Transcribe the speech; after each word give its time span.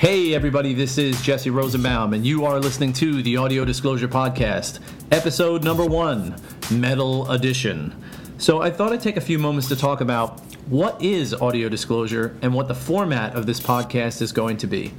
Hey, 0.00 0.32
everybody, 0.34 0.72
this 0.72 0.96
is 0.96 1.20
Jesse 1.20 1.50
Rosenbaum, 1.50 2.14
and 2.14 2.24
you 2.24 2.46
are 2.46 2.58
listening 2.58 2.94
to 2.94 3.22
the 3.22 3.36
Audio 3.36 3.66
Disclosure 3.66 4.08
Podcast, 4.08 4.80
episode 5.10 5.62
number 5.62 5.84
one, 5.84 6.36
Metal 6.70 7.30
Edition. 7.30 7.94
So, 8.38 8.62
I 8.62 8.70
thought 8.70 8.94
I'd 8.94 9.02
take 9.02 9.18
a 9.18 9.20
few 9.20 9.38
moments 9.38 9.68
to 9.68 9.76
talk 9.76 10.00
about 10.00 10.40
what 10.70 11.02
is 11.02 11.34
audio 11.34 11.68
disclosure 11.68 12.34
and 12.40 12.54
what 12.54 12.66
the 12.66 12.74
format 12.74 13.36
of 13.36 13.44
this 13.44 13.60
podcast 13.60 14.22
is 14.22 14.32
going 14.32 14.56
to 14.56 14.66
be. 14.66 14.94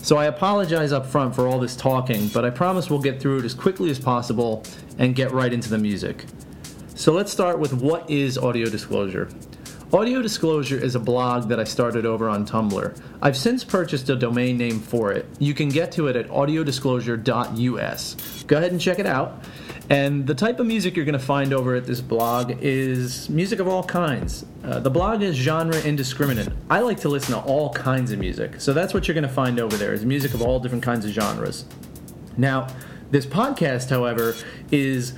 So, 0.00 0.18
I 0.18 0.26
apologize 0.26 0.92
up 0.92 1.06
front 1.06 1.34
for 1.34 1.48
all 1.48 1.58
this 1.58 1.74
talking, 1.74 2.28
but 2.28 2.44
I 2.44 2.50
promise 2.50 2.90
we'll 2.90 3.00
get 3.00 3.22
through 3.22 3.38
it 3.38 3.46
as 3.46 3.54
quickly 3.54 3.88
as 3.90 3.98
possible 3.98 4.64
and 4.98 5.14
get 5.14 5.32
right 5.32 5.54
into 5.54 5.70
the 5.70 5.78
music. 5.78 6.26
So, 6.94 7.14
let's 7.14 7.32
start 7.32 7.58
with 7.58 7.72
what 7.72 8.10
is 8.10 8.36
audio 8.36 8.68
disclosure. 8.68 9.30
Audio 9.94 10.22
Disclosure 10.22 10.78
is 10.78 10.94
a 10.94 10.98
blog 10.98 11.50
that 11.50 11.60
I 11.60 11.64
started 11.64 12.06
over 12.06 12.26
on 12.26 12.46
Tumblr. 12.46 12.98
I've 13.20 13.36
since 13.36 13.62
purchased 13.62 14.08
a 14.08 14.16
domain 14.16 14.56
name 14.56 14.80
for 14.80 15.12
it. 15.12 15.26
You 15.38 15.52
can 15.52 15.68
get 15.68 15.92
to 15.92 16.06
it 16.06 16.16
at 16.16 16.28
audiodisclosure.us. 16.28 18.44
Go 18.44 18.56
ahead 18.56 18.72
and 18.72 18.80
check 18.80 18.98
it 18.98 19.04
out. 19.04 19.44
And 19.90 20.26
the 20.26 20.34
type 20.34 20.60
of 20.60 20.66
music 20.66 20.96
you're 20.96 21.04
going 21.04 21.12
to 21.12 21.18
find 21.18 21.52
over 21.52 21.74
at 21.74 21.84
this 21.84 22.00
blog 22.00 22.56
is 22.62 23.28
music 23.28 23.58
of 23.58 23.68
all 23.68 23.84
kinds. 23.84 24.46
Uh, 24.64 24.80
the 24.80 24.88
blog 24.88 25.20
is 25.20 25.36
genre 25.36 25.78
indiscriminate. 25.82 26.48
I 26.70 26.80
like 26.80 27.00
to 27.00 27.10
listen 27.10 27.34
to 27.34 27.42
all 27.42 27.70
kinds 27.74 28.12
of 28.12 28.18
music. 28.18 28.62
So 28.62 28.72
that's 28.72 28.94
what 28.94 29.06
you're 29.06 29.14
going 29.14 29.28
to 29.28 29.34
find 29.34 29.60
over 29.60 29.76
there 29.76 29.92
is 29.92 30.06
music 30.06 30.32
of 30.32 30.40
all 30.40 30.58
different 30.58 30.84
kinds 30.84 31.04
of 31.04 31.10
genres. 31.10 31.66
Now, 32.38 32.68
this 33.10 33.26
podcast, 33.26 33.90
however, 33.90 34.36
is 34.70 35.12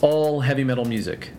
all 0.00 0.40
heavy 0.40 0.64
metal 0.64 0.84
music. 0.84 1.30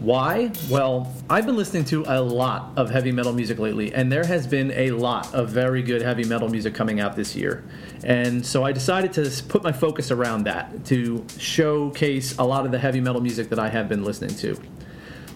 Why? 0.00 0.50
Well, 0.70 1.14
I've 1.28 1.44
been 1.44 1.58
listening 1.58 1.84
to 1.86 2.04
a 2.06 2.22
lot 2.22 2.72
of 2.76 2.88
heavy 2.88 3.12
metal 3.12 3.34
music 3.34 3.58
lately, 3.58 3.92
and 3.92 4.10
there 4.10 4.24
has 4.24 4.46
been 4.46 4.70
a 4.70 4.92
lot 4.92 5.34
of 5.34 5.50
very 5.50 5.82
good 5.82 6.00
heavy 6.00 6.24
metal 6.24 6.48
music 6.48 6.74
coming 6.74 7.00
out 7.00 7.16
this 7.16 7.36
year. 7.36 7.62
And 8.02 8.44
so 8.44 8.64
I 8.64 8.72
decided 8.72 9.12
to 9.12 9.44
put 9.44 9.62
my 9.62 9.72
focus 9.72 10.10
around 10.10 10.44
that 10.44 10.86
to 10.86 11.26
showcase 11.36 12.34
a 12.38 12.42
lot 12.42 12.64
of 12.64 12.72
the 12.72 12.78
heavy 12.78 13.02
metal 13.02 13.20
music 13.20 13.50
that 13.50 13.58
I 13.58 13.68
have 13.68 13.90
been 13.90 14.02
listening 14.02 14.34
to. 14.36 14.58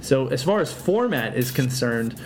So, 0.01 0.29
as 0.29 0.43
far 0.43 0.61
as 0.61 0.73
format 0.73 1.37
is 1.37 1.51
concerned, 1.51 2.19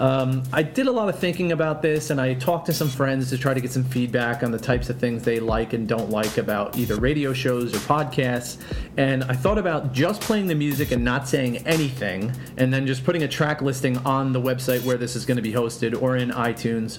um, 0.00 0.42
I 0.52 0.62
did 0.62 0.86
a 0.86 0.90
lot 0.90 1.08
of 1.08 1.18
thinking 1.18 1.52
about 1.52 1.82
this, 1.82 2.10
and 2.10 2.20
I 2.20 2.34
talked 2.34 2.66
to 2.66 2.72
some 2.72 2.88
friends 2.88 3.28
to 3.30 3.38
try 3.38 3.54
to 3.54 3.60
get 3.60 3.70
some 3.70 3.84
feedback 3.84 4.42
on 4.42 4.50
the 4.50 4.58
types 4.58 4.88
of 4.90 4.98
things 4.98 5.22
they 5.22 5.38
like 5.38 5.74
and 5.74 5.86
don't 5.86 6.10
like 6.10 6.38
about 6.38 6.76
either 6.76 6.96
radio 6.96 7.32
shows 7.32 7.74
or 7.74 7.78
podcasts. 7.78 8.56
And 8.96 9.22
I 9.24 9.34
thought 9.34 9.58
about 9.58 9.92
just 9.92 10.22
playing 10.22 10.46
the 10.46 10.54
music 10.54 10.90
and 10.90 11.04
not 11.04 11.28
saying 11.28 11.58
anything, 11.66 12.32
and 12.56 12.72
then 12.72 12.86
just 12.86 13.04
putting 13.04 13.22
a 13.22 13.28
track 13.28 13.60
listing 13.60 13.98
on 13.98 14.32
the 14.32 14.40
website 14.40 14.82
where 14.84 14.96
this 14.96 15.14
is 15.14 15.26
going 15.26 15.36
to 15.36 15.42
be 15.42 15.52
hosted 15.52 16.00
or 16.00 16.16
in 16.16 16.30
iTunes, 16.30 16.98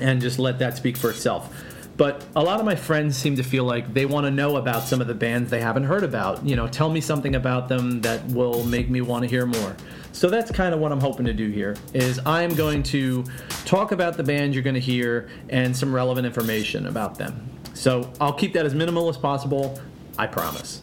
and 0.00 0.20
just 0.20 0.38
let 0.38 0.58
that 0.58 0.76
speak 0.76 0.96
for 0.96 1.10
itself. 1.10 1.54
But 1.96 2.24
a 2.34 2.42
lot 2.42 2.60
of 2.60 2.64
my 2.64 2.76
friends 2.76 3.16
seem 3.16 3.36
to 3.36 3.42
feel 3.42 3.64
like 3.64 3.92
they 3.92 4.06
want 4.06 4.24
to 4.24 4.30
know 4.30 4.56
about 4.56 4.84
some 4.84 5.02
of 5.02 5.06
the 5.06 5.14
bands 5.14 5.50
they 5.50 5.60
haven't 5.60 5.84
heard 5.84 6.02
about. 6.02 6.46
You 6.46 6.56
know, 6.56 6.66
tell 6.66 6.88
me 6.88 7.00
something 7.02 7.34
about 7.34 7.68
them 7.68 8.00
that 8.00 8.24
will 8.28 8.64
make 8.64 8.88
me 8.88 9.02
want 9.02 9.24
to 9.24 9.28
hear 9.28 9.44
more. 9.44 9.76
So 10.12 10.28
that's 10.28 10.50
kind 10.50 10.74
of 10.74 10.80
what 10.80 10.92
I'm 10.92 11.00
hoping 11.00 11.26
to 11.26 11.32
do 11.32 11.48
here 11.50 11.76
is 11.94 12.20
I'm 12.26 12.54
going 12.54 12.82
to 12.84 13.24
talk 13.64 13.92
about 13.92 14.16
the 14.16 14.24
band 14.24 14.54
you're 14.54 14.62
going 14.62 14.74
to 14.74 14.80
hear 14.80 15.28
and 15.48 15.76
some 15.76 15.94
relevant 15.94 16.26
information 16.26 16.86
about 16.86 17.16
them. 17.16 17.48
So 17.74 18.12
I'll 18.20 18.32
keep 18.32 18.52
that 18.54 18.66
as 18.66 18.74
minimal 18.74 19.08
as 19.08 19.16
possible, 19.16 19.80
I 20.18 20.26
promise. 20.26 20.82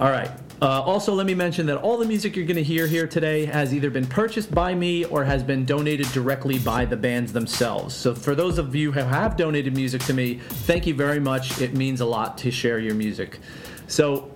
All 0.00 0.10
right. 0.10 0.30
Uh, 0.62 0.80
also, 0.80 1.12
let 1.12 1.26
me 1.26 1.34
mention 1.34 1.66
that 1.66 1.76
all 1.78 1.96
the 1.96 2.04
music 2.04 2.36
you're 2.36 2.46
going 2.46 2.56
to 2.56 2.62
hear 2.62 2.86
here 2.86 3.08
today 3.08 3.44
has 3.44 3.74
either 3.74 3.90
been 3.90 4.06
purchased 4.06 4.54
by 4.54 4.72
me 4.72 5.04
or 5.06 5.24
has 5.24 5.42
been 5.42 5.64
donated 5.64 6.06
directly 6.12 6.56
by 6.60 6.84
the 6.84 6.96
bands 6.96 7.32
themselves. 7.32 7.92
So, 7.94 8.14
for 8.14 8.36
those 8.36 8.58
of 8.58 8.72
you 8.72 8.92
who 8.92 9.00
have 9.00 9.36
donated 9.36 9.74
music 9.74 10.02
to 10.02 10.14
me, 10.14 10.34
thank 10.36 10.86
you 10.86 10.94
very 10.94 11.18
much. 11.18 11.60
It 11.60 11.74
means 11.74 12.00
a 12.00 12.04
lot 12.04 12.38
to 12.38 12.52
share 12.52 12.78
your 12.78 12.94
music. 12.94 13.40
So, 13.88 14.30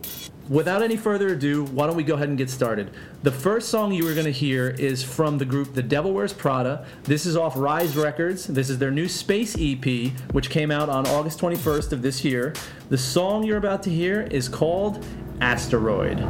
without 0.48 0.82
any 0.82 0.96
further 0.96 1.28
ado, 1.28 1.64
why 1.64 1.86
don't 1.86 1.96
we 1.96 2.04
go 2.04 2.14
ahead 2.14 2.28
and 2.28 2.38
get 2.38 2.50
started? 2.50 2.90
The 3.22 3.32
first 3.32 3.68
song 3.68 3.92
you 3.92 4.08
are 4.08 4.14
going 4.14 4.26
to 4.26 4.32
hear 4.32 4.70
is 4.70 5.02
from 5.02 5.38
the 5.38 5.44
group 5.44 5.74
The 5.74 5.82
Devil 5.82 6.12
Wears 6.12 6.32
Prada. 6.32 6.86
This 7.04 7.26
is 7.26 7.36
off 7.36 7.56
Rise 7.56 7.96
Records. 7.96 8.46
This 8.46 8.70
is 8.70 8.78
their 8.78 8.90
new 8.90 9.08
Space 9.08 9.56
EP, 9.58 10.12
which 10.32 10.50
came 10.50 10.70
out 10.70 10.88
on 10.88 11.06
August 11.06 11.40
21st 11.40 11.92
of 11.92 12.02
this 12.02 12.24
year. 12.24 12.54
The 12.88 12.98
song 12.98 13.44
you're 13.44 13.58
about 13.58 13.82
to 13.84 13.90
hear 13.90 14.22
is 14.22 14.48
called 14.48 15.04
Asteroid. 15.40 16.24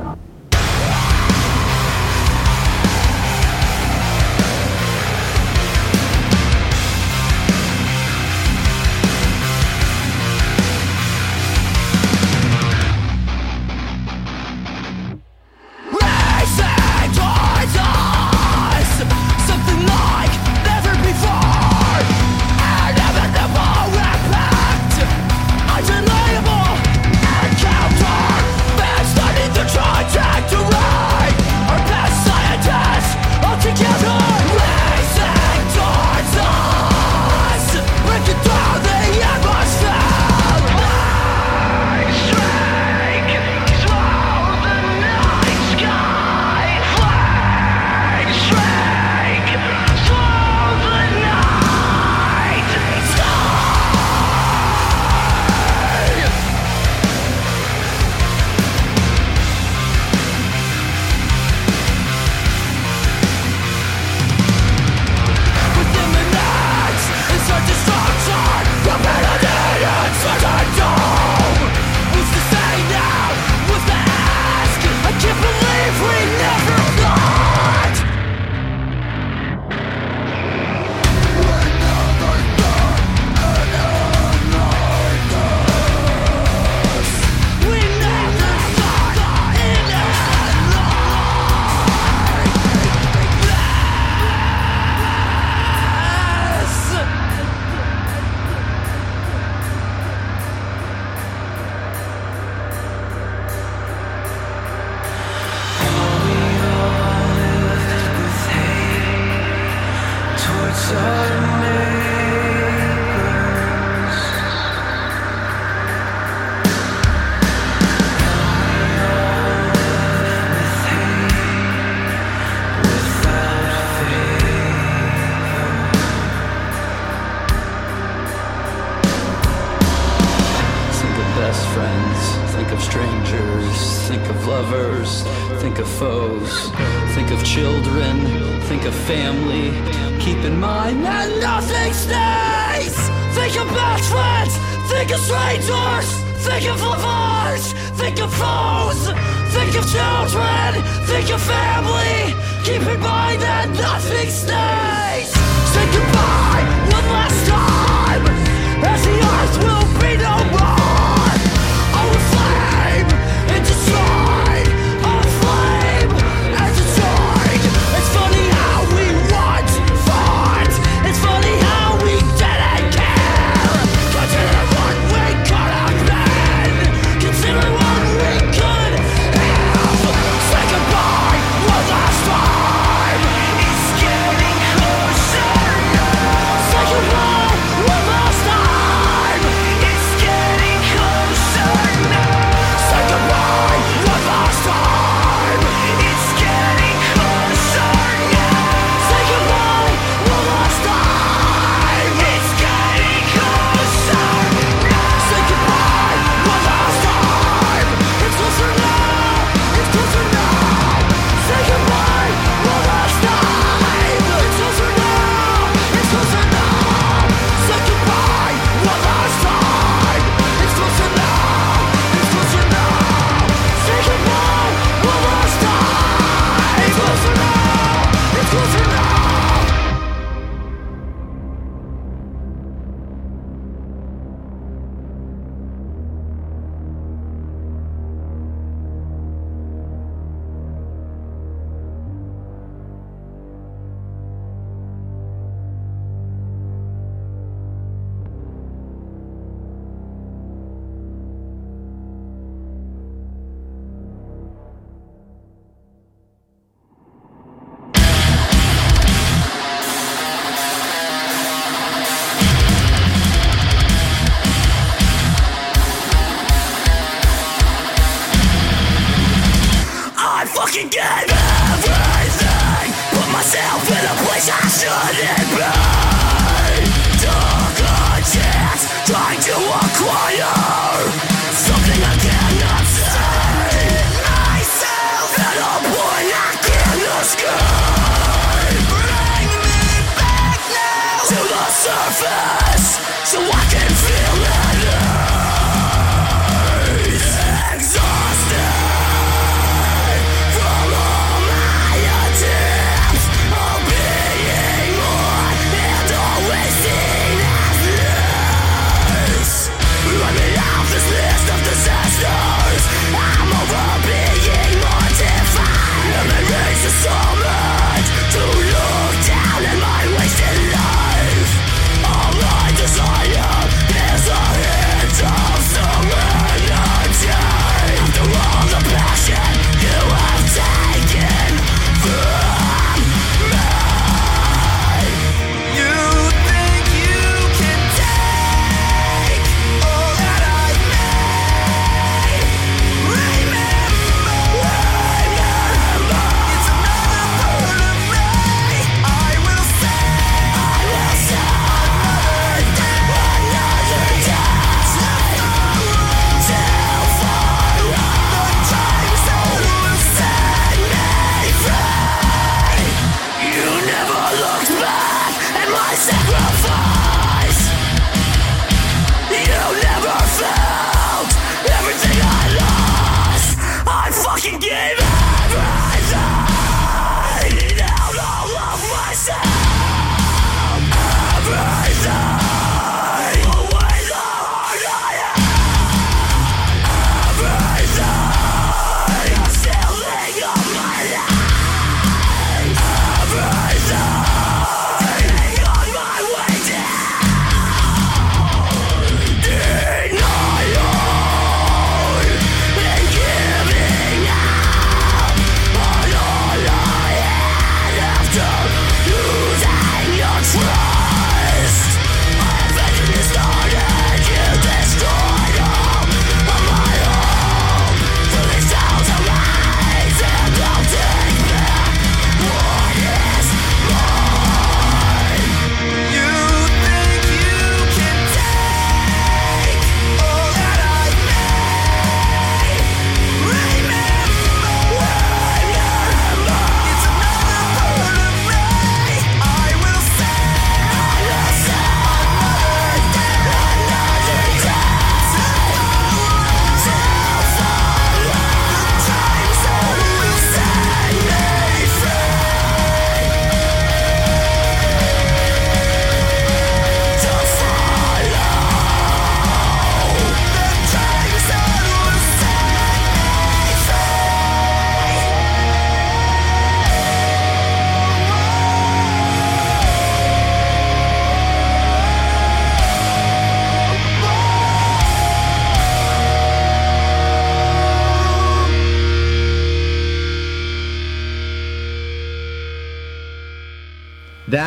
felt 370.36 371.32
everything 371.78 372.18
I 372.20 372.44
lost. 372.60 373.58
I 373.86 374.10
fucking 374.12 374.60
gave 374.60 374.98
it. 374.98 375.05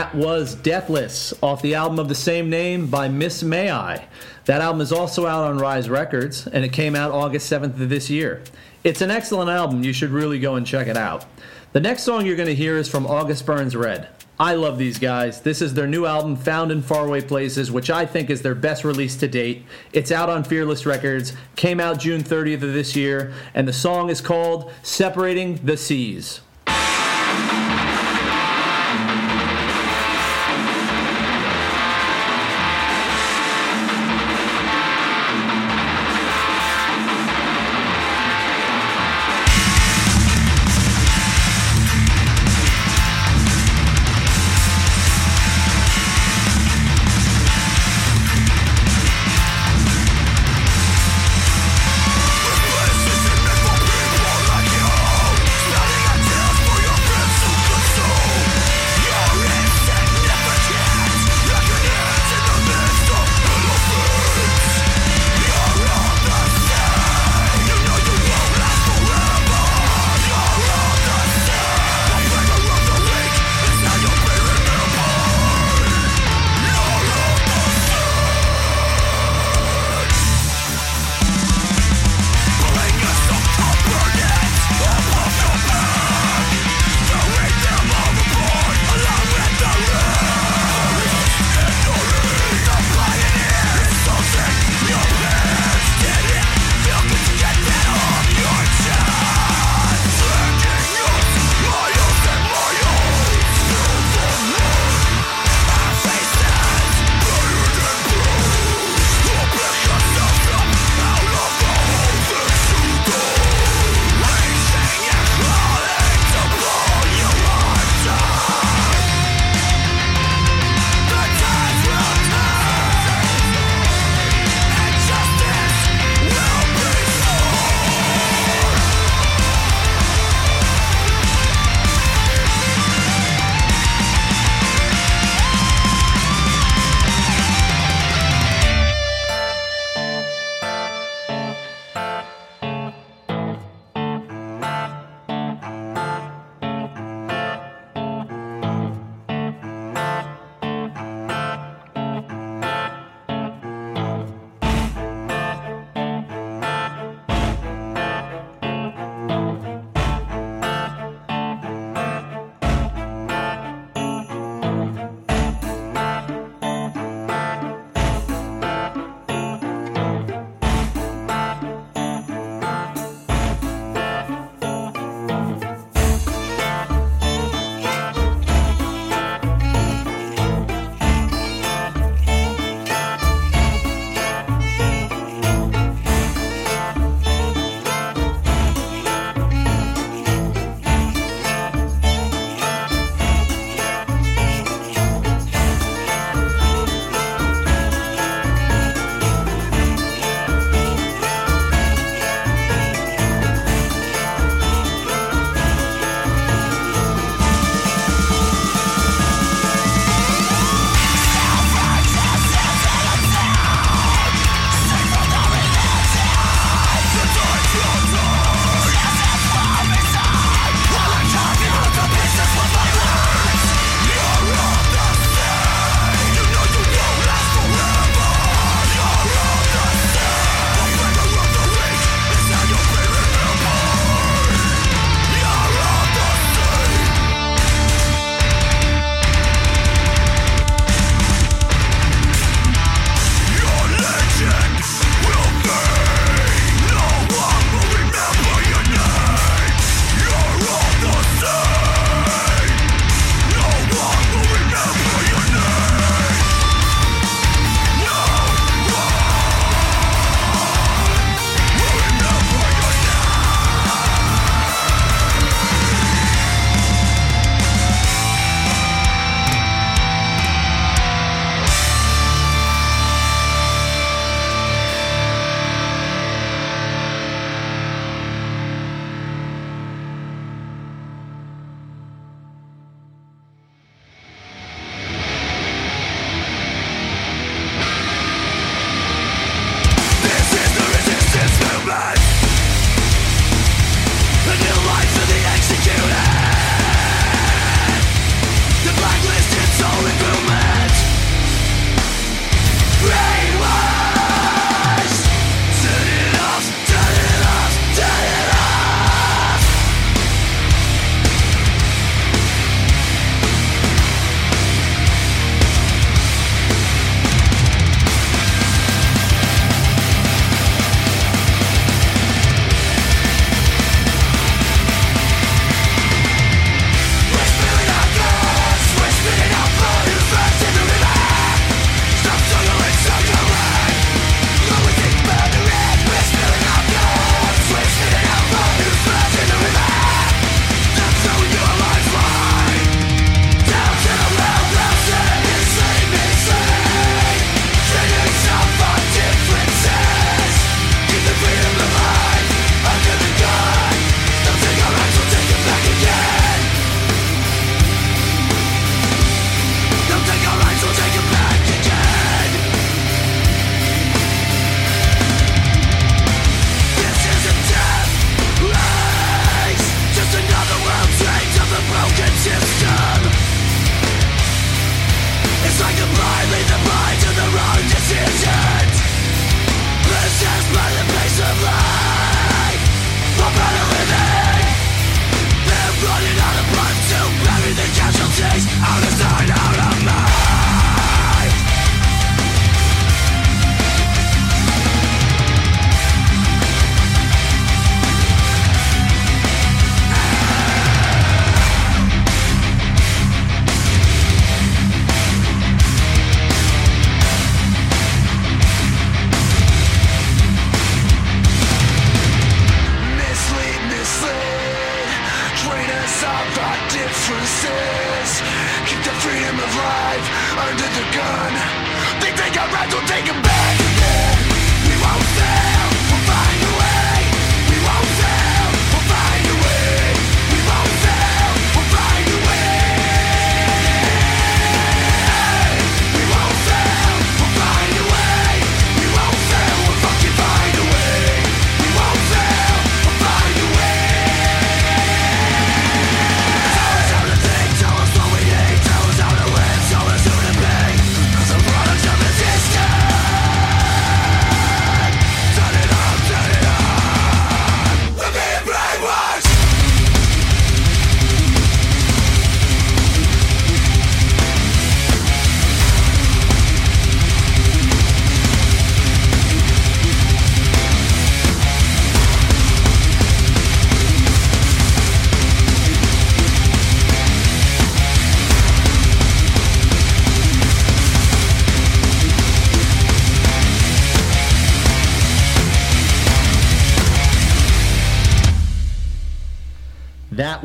That 0.10 0.18
was 0.18 0.56
Deathless 0.56 1.36
off 1.44 1.62
the 1.62 1.76
album 1.76 2.00
of 2.00 2.10
the 2.10 2.16
same 2.16 2.50
name 2.50 2.88
by 2.88 3.08
Miss 3.10 3.44
May 3.44 3.70
I. 3.70 4.08
That 4.46 4.60
album 4.60 4.82
is 4.82 4.92
also 4.92 5.28
out 5.28 5.44
on 5.44 5.60
Rise 5.60 5.88
Records 5.88 6.48
and 6.48 6.66
it 6.66 6.74
came 6.74 6.96
out 6.96 7.12
August 7.12 7.52
7th 7.52 7.80
of 7.80 7.90
this 7.90 8.10
year. 8.10 8.42
It's 8.84 9.02
an 9.02 9.12
excellent 9.12 9.52
album. 9.52 9.84
You 9.84 9.94
should 9.94 10.10
really 10.10 10.40
go 10.40 10.56
and 10.56 10.66
check 10.66 10.88
it 10.88 10.98
out. 10.98 11.26
The 11.74 11.80
next 11.80 12.02
song 12.02 12.26
you're 12.26 12.36
going 12.36 12.48
to 12.48 12.56
hear 12.56 12.76
is 12.76 12.90
from 12.90 13.06
August 13.06 13.46
Burns 13.46 13.76
Red. 13.76 14.08
I 14.40 14.56
love 14.56 14.80
these 14.80 14.98
guys. 14.98 15.42
This 15.42 15.62
is 15.62 15.76
their 15.76 15.86
new 15.86 16.08
album, 16.08 16.38
Found 16.38 16.72
in 16.72 16.82
Faraway 16.82 17.22
Places, 17.22 17.72
which 17.72 17.92
I 17.92 18.08
think 18.08 18.32
is 18.32 18.42
their 18.42 18.56
best 18.56 18.84
release 18.84 19.16
to 19.18 19.28
date. 19.28 19.64
It's 19.94 20.12
out 20.12 20.30
on 20.30 20.44
Fearless 20.44 20.88
Records, 20.88 21.34
came 21.56 21.80
out 21.80 22.00
June 22.00 22.24
30th 22.24 22.64
of 22.64 22.74
this 22.74 22.96
year, 22.96 23.32
and 23.54 23.68
the 23.68 23.74
song 23.74 24.10
is 24.10 24.22
called 24.22 24.74
Separating 24.82 25.58
the 25.64 25.78
Seas. 25.78 26.42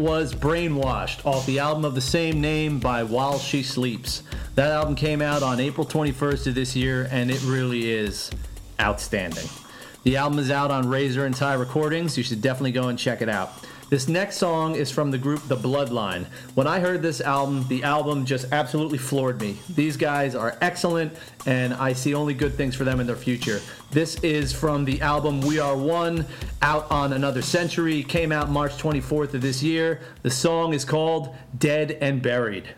Was 0.05 0.35
Brainwashed 0.35 1.25
off 1.25 1.47
the 1.47 1.61
album 1.61 1.83
of 1.83 1.95
the 1.95 2.01
same 2.03 2.39
name 2.39 2.79
by 2.79 3.03
While 3.03 3.39
She 3.39 3.63
Sleeps. 3.63 4.23
That 4.55 4.71
album 4.71 4.97
came 4.97 5.23
out 5.23 5.43
on 5.43 5.61
April 5.61 5.87
21st 5.87 6.49
of 6.49 6.55
this 6.55 6.77
year, 6.77 7.09
and 7.11 7.31
it 7.31 7.43
really 7.43 7.91
is 7.91 8.31
outstanding. 8.79 9.49
The 10.03 10.19
album 10.19 10.39
is 10.41 10.51
out 10.51 10.71
on 10.71 10.91
Razor 10.91 11.25
and 11.25 11.35
Tie 11.35 11.55
Recordings. 11.55 12.19
You 12.19 12.23
should 12.23 12.43
definitely 12.43 12.73
go 12.73 12.89
and 12.89 12.99
check 12.99 13.23
it 13.23 13.31
out. 13.31 13.55
This 13.95 14.09
next 14.09 14.39
song 14.39 14.75
is 14.75 14.91
from 14.91 15.13
the 15.13 15.19
group 15.19 15.47
The 15.47 15.57
Bloodline. 15.57 16.25
When 16.57 16.67
I 16.67 16.81
heard 16.81 17.01
this 17.01 17.21
album, 17.21 17.65
the 17.69 17.85
album 17.85 18.25
just 18.25 18.47
absolutely 18.51 18.99
floored 18.99 19.41
me. 19.41 19.57
These 19.73 19.97
guys 19.97 20.35
are 20.35 20.59
excellent, 20.61 21.13
and 21.47 21.73
I 21.73 21.93
see 21.93 22.13
only 22.13 22.35
good 22.35 22.55
things 22.55 22.75
for 22.75 22.83
them 22.83 22.99
in 22.99 23.07
their 23.07 23.15
future. 23.15 23.61
This 23.93 24.17
is 24.17 24.53
from 24.53 24.85
the 24.85 25.01
album 25.01 25.43
We 25.43 25.61
Are 25.61 25.77
One, 25.77 26.27
out 26.61 26.91
on 26.91 27.13
Another 27.13 27.41
Century, 27.41 28.03
came 28.03 28.33
out 28.33 28.51
March 28.51 28.73
24th 28.79 29.35
of 29.35 29.43
this 29.43 29.63
year. 29.63 30.01
The 30.25 30.31
song 30.31 30.75
is 30.75 30.85
called 30.85 31.33
Dead 31.57 31.93
and 32.01 32.21
Buried. 32.21 32.71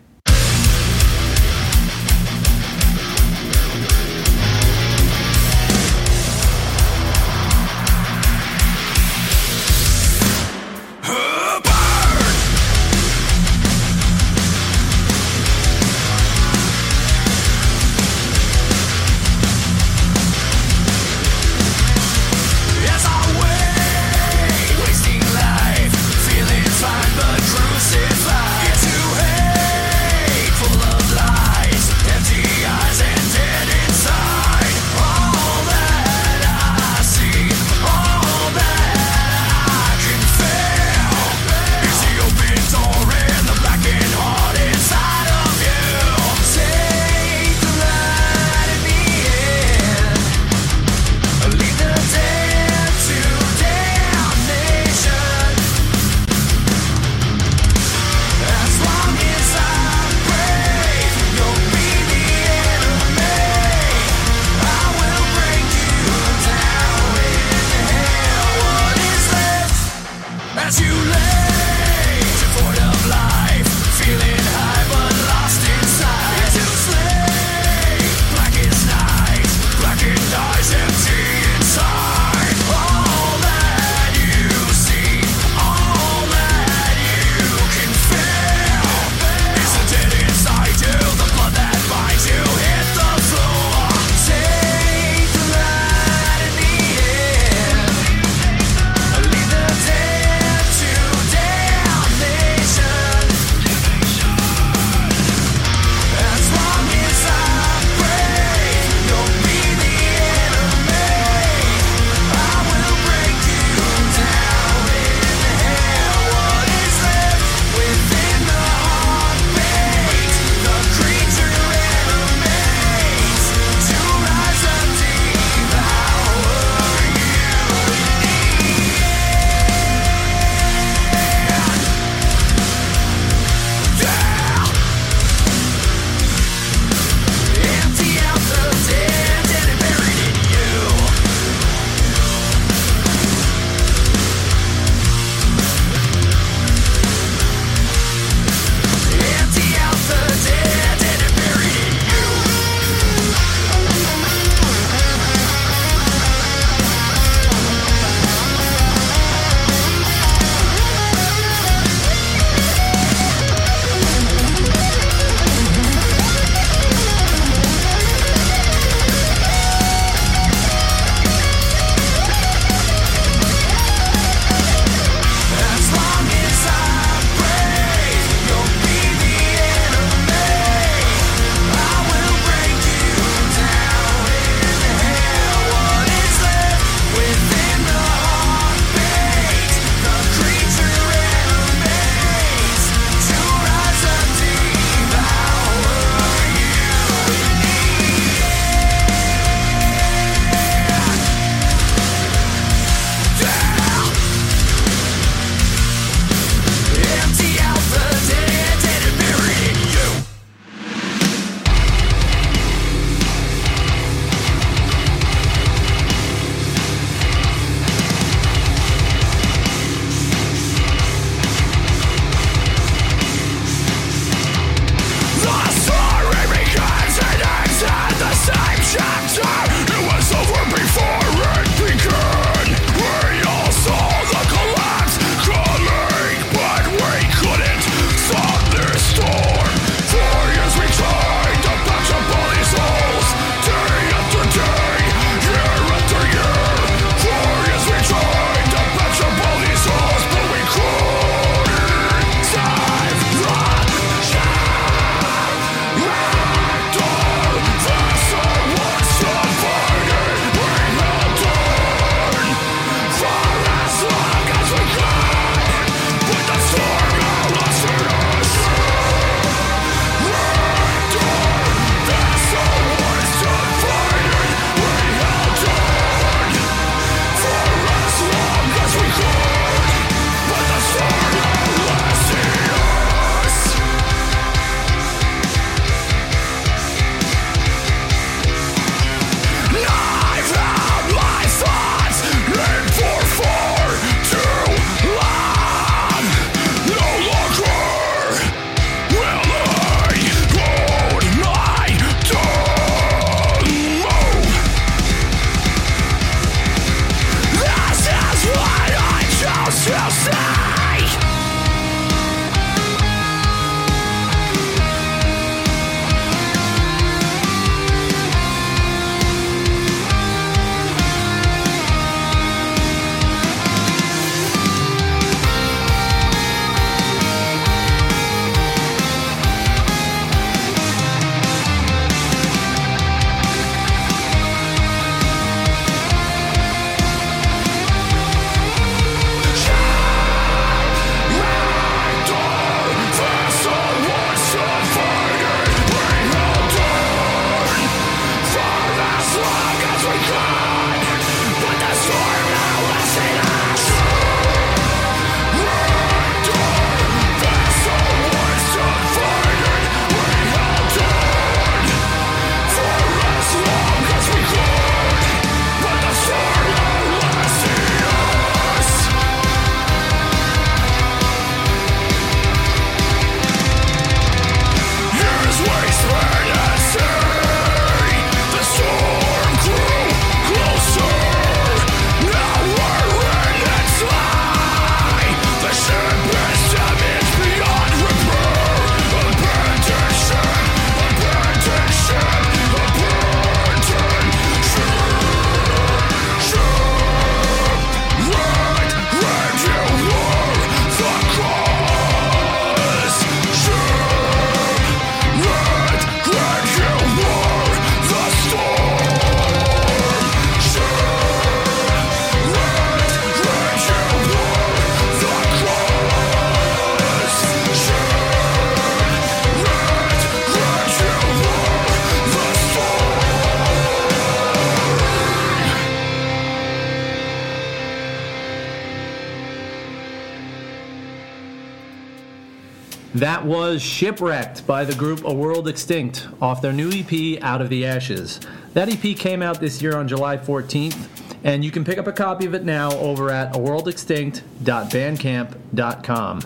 Was 433.76 433.82
Shipwrecked 433.82 434.66
by 434.66 434.86
the 434.86 434.94
group 434.94 435.22
A 435.24 435.34
World 435.34 435.68
Extinct 435.68 436.26
off 436.40 436.62
their 436.62 436.72
new 436.72 436.90
EP, 436.90 437.38
Out 437.42 437.60
of 437.60 437.68
the 437.68 437.84
Ashes. 437.84 438.40
That 438.72 438.88
EP 438.88 439.14
came 439.14 439.42
out 439.42 439.60
this 439.60 439.82
year 439.82 439.98
on 439.98 440.08
July 440.08 440.38
14th, 440.38 441.08
and 441.44 441.62
you 441.62 441.70
can 441.70 441.84
pick 441.84 441.98
up 441.98 442.06
a 442.06 442.12
copy 442.12 442.46
of 442.46 442.54
it 442.54 442.64
now 442.64 442.90
over 442.92 443.30
at 443.30 443.52
aworldextinct.bandcamp.com. 443.52 446.40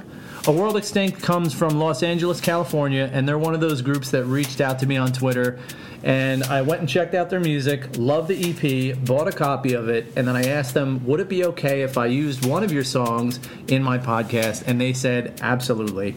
A 0.49 0.53
World 0.53 0.77
Extinct 0.77 1.23
comes 1.23 1.55
from 1.55 1.79
Los 1.79 2.03
Angeles, 2.03 2.41
California, 2.41 3.09
and 3.13 3.29
they're 3.29 3.39
one 3.39 3.55
of 3.55 3.61
those 3.61 3.81
groups 3.81 4.11
that 4.11 4.25
reached 4.25 4.61
out 4.61 4.81
to 4.81 4.87
me 4.87 4.97
on 4.97 5.13
Twitter. 5.13 5.61
And 6.03 6.43
I 6.43 6.63
went 6.63 6.81
and 6.81 6.89
checked 6.89 7.15
out 7.15 7.31
their 7.31 7.39
music, 7.39 7.97
loved 7.97 8.27
the 8.27 8.51
EP, 8.51 8.99
bought 9.05 9.29
a 9.29 9.33
copy 9.33 9.75
of 9.75 9.89
it, 9.89 10.13
and 10.17 10.27
then 10.27 10.35
I 10.35 10.47
asked 10.47 10.75
them, 10.75 11.07
would 11.07 11.21
it 11.21 11.29
be 11.29 11.45
okay 11.45 11.83
if 11.83 11.97
I 11.97 12.07
used 12.07 12.45
one 12.45 12.65
of 12.65 12.73
your 12.73 12.83
songs 12.83 13.39
in 13.69 13.85
my 13.85 13.99
podcast? 13.99 14.65
And 14.67 14.81
they 14.81 14.93
said, 14.93 15.39
absolutely. 15.43 16.17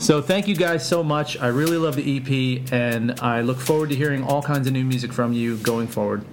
So 0.00 0.22
thank 0.22 0.48
you 0.48 0.56
guys 0.56 0.88
so 0.88 1.04
much. 1.04 1.38
I 1.38 1.48
really 1.48 1.76
love 1.76 1.94
the 1.94 2.16
EP, 2.16 2.72
and 2.72 3.20
I 3.20 3.42
look 3.42 3.58
forward 3.58 3.90
to 3.90 3.94
hearing 3.94 4.24
all 4.24 4.40
kinds 4.40 4.66
of 4.66 4.72
new 4.72 4.82
music 4.82 5.12
from 5.12 5.34
you 5.34 5.58
going 5.58 5.86
forward. 5.88 6.24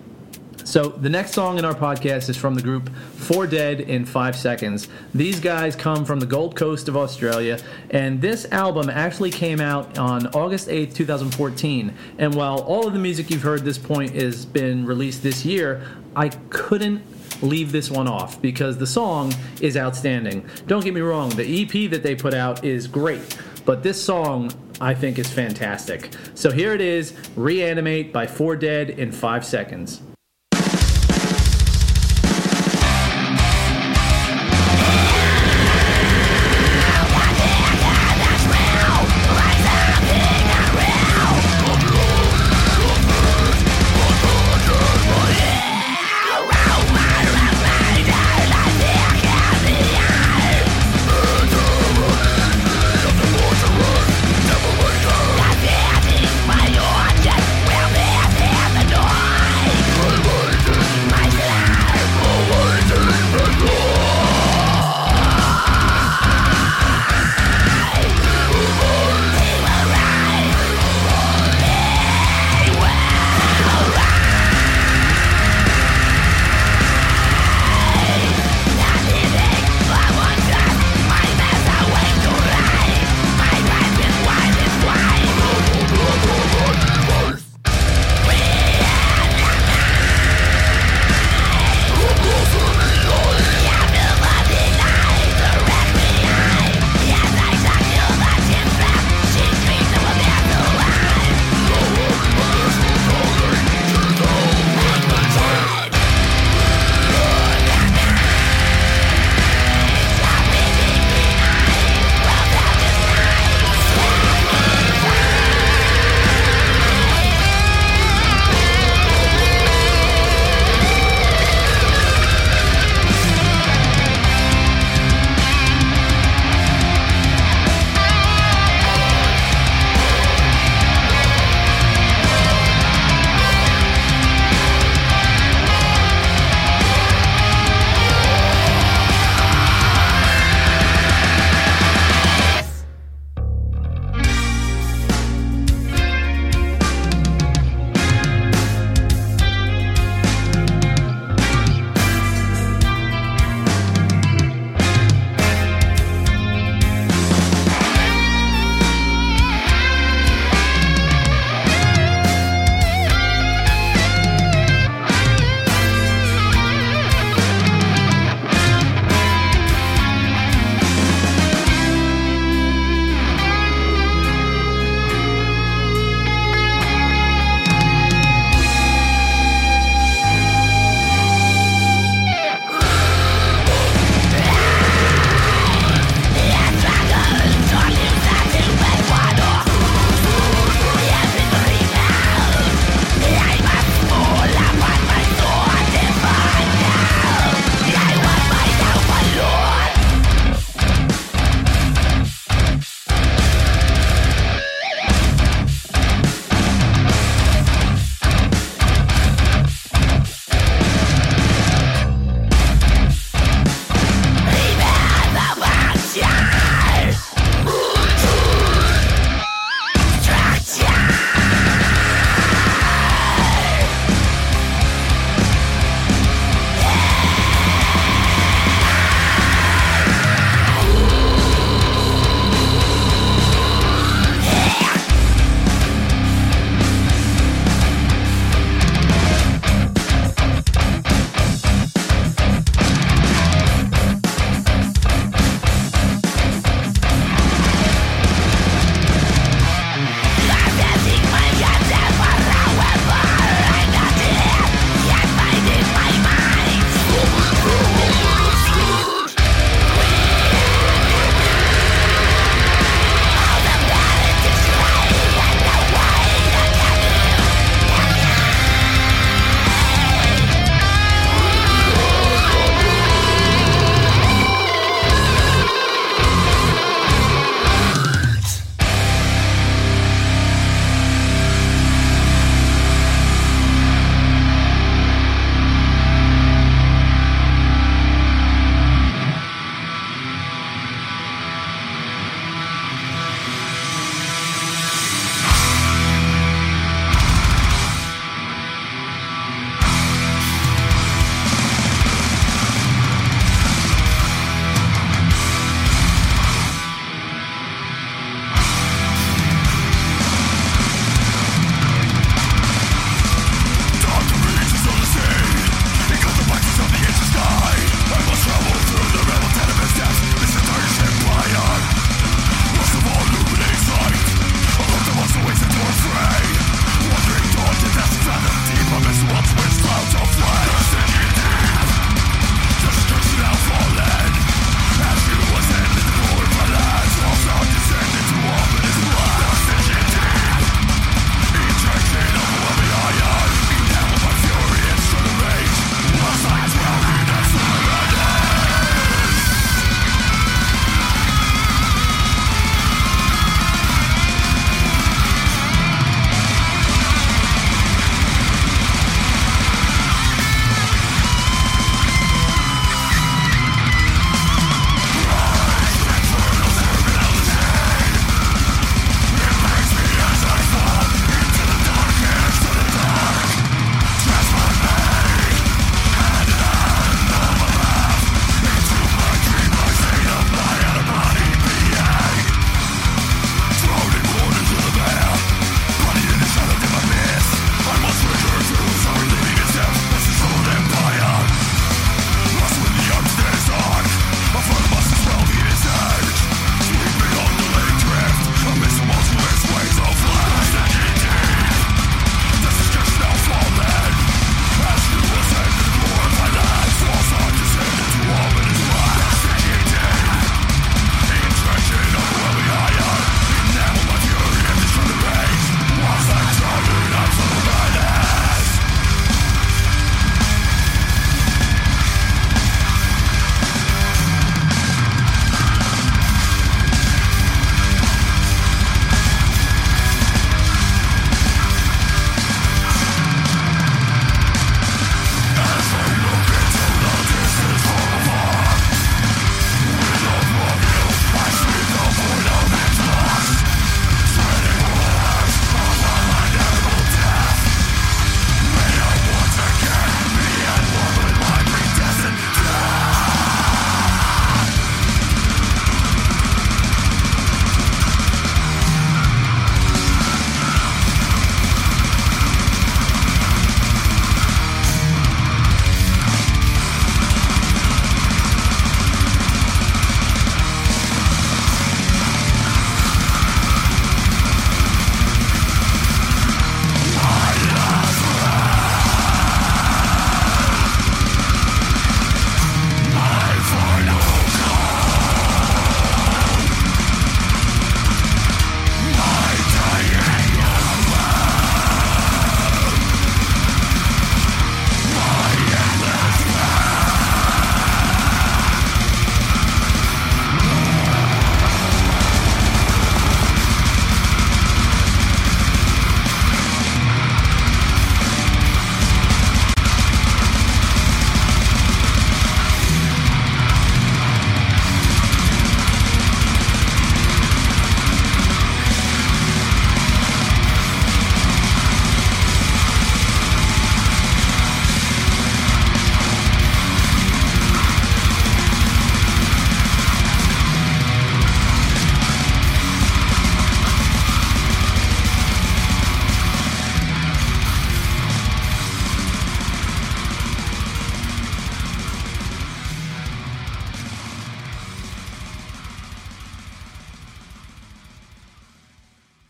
So 0.63 0.87
the 0.87 1.09
next 1.09 1.33
song 1.33 1.59
in 1.59 1.65
our 1.65 1.73
podcast 1.73 2.29
is 2.29 2.37
from 2.37 2.55
the 2.55 2.61
group 2.61 2.89
Four 2.95 3.45
Dead 3.45 3.81
in 3.81 4.05
Five 4.05 4.37
Seconds. 4.37 4.87
These 5.13 5.41
guys 5.41 5.75
come 5.75 6.05
from 6.05 6.21
the 6.21 6.25
Gold 6.25 6.55
Coast 6.55 6.87
of 6.87 6.95
Australia, 6.95 7.59
and 7.89 8.21
this 8.21 8.45
album 8.53 8.89
actually 8.89 9.31
came 9.31 9.59
out 9.59 9.97
on 9.97 10.27
August 10.27 10.69
8th, 10.69 10.95
2014. 10.95 11.93
And 12.19 12.35
while 12.35 12.59
all 12.59 12.87
of 12.87 12.93
the 12.93 12.99
music 12.99 13.29
you've 13.29 13.43
heard 13.43 13.65
this 13.65 13.77
point 13.77 14.15
has 14.15 14.45
been 14.45 14.85
released 14.85 15.23
this 15.23 15.43
year, 15.43 15.85
I 16.15 16.29
couldn't 16.29 17.01
leave 17.41 17.71
this 17.71 17.91
one 17.91 18.07
off 18.07 18.41
because 18.41 18.77
the 18.77 18.87
song 18.87 19.33
is 19.61 19.77
outstanding. 19.77 20.45
Don't 20.67 20.83
get 20.83 20.93
me 20.93 21.01
wrong, 21.01 21.29
the 21.31 21.63
EP 21.63 21.91
that 21.91 22.01
they 22.01 22.15
put 22.15 22.33
out 22.33 22.63
is 22.63 22.87
great, 22.87 23.37
but 23.67 23.83
this 23.83 24.01
song 24.01 24.49
I 24.79 24.93
think 24.93 25.19
is 25.19 25.29
fantastic. 25.29 26.09
So 26.35 26.51
here 26.51 26.73
it 26.73 26.79
is 26.79 27.13
Reanimate 27.35 28.13
by 28.13 28.25
Four 28.25 28.55
Dead 28.55 28.91
in 28.91 29.11
5 29.11 29.45
seconds. 29.45 30.01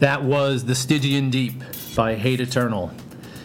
That 0.08 0.24
was 0.24 0.64
The 0.64 0.74
Stygian 0.74 1.30
Deep 1.30 1.62
by 1.93 2.16
Hate 2.16 2.39
Eternal. 2.39 2.93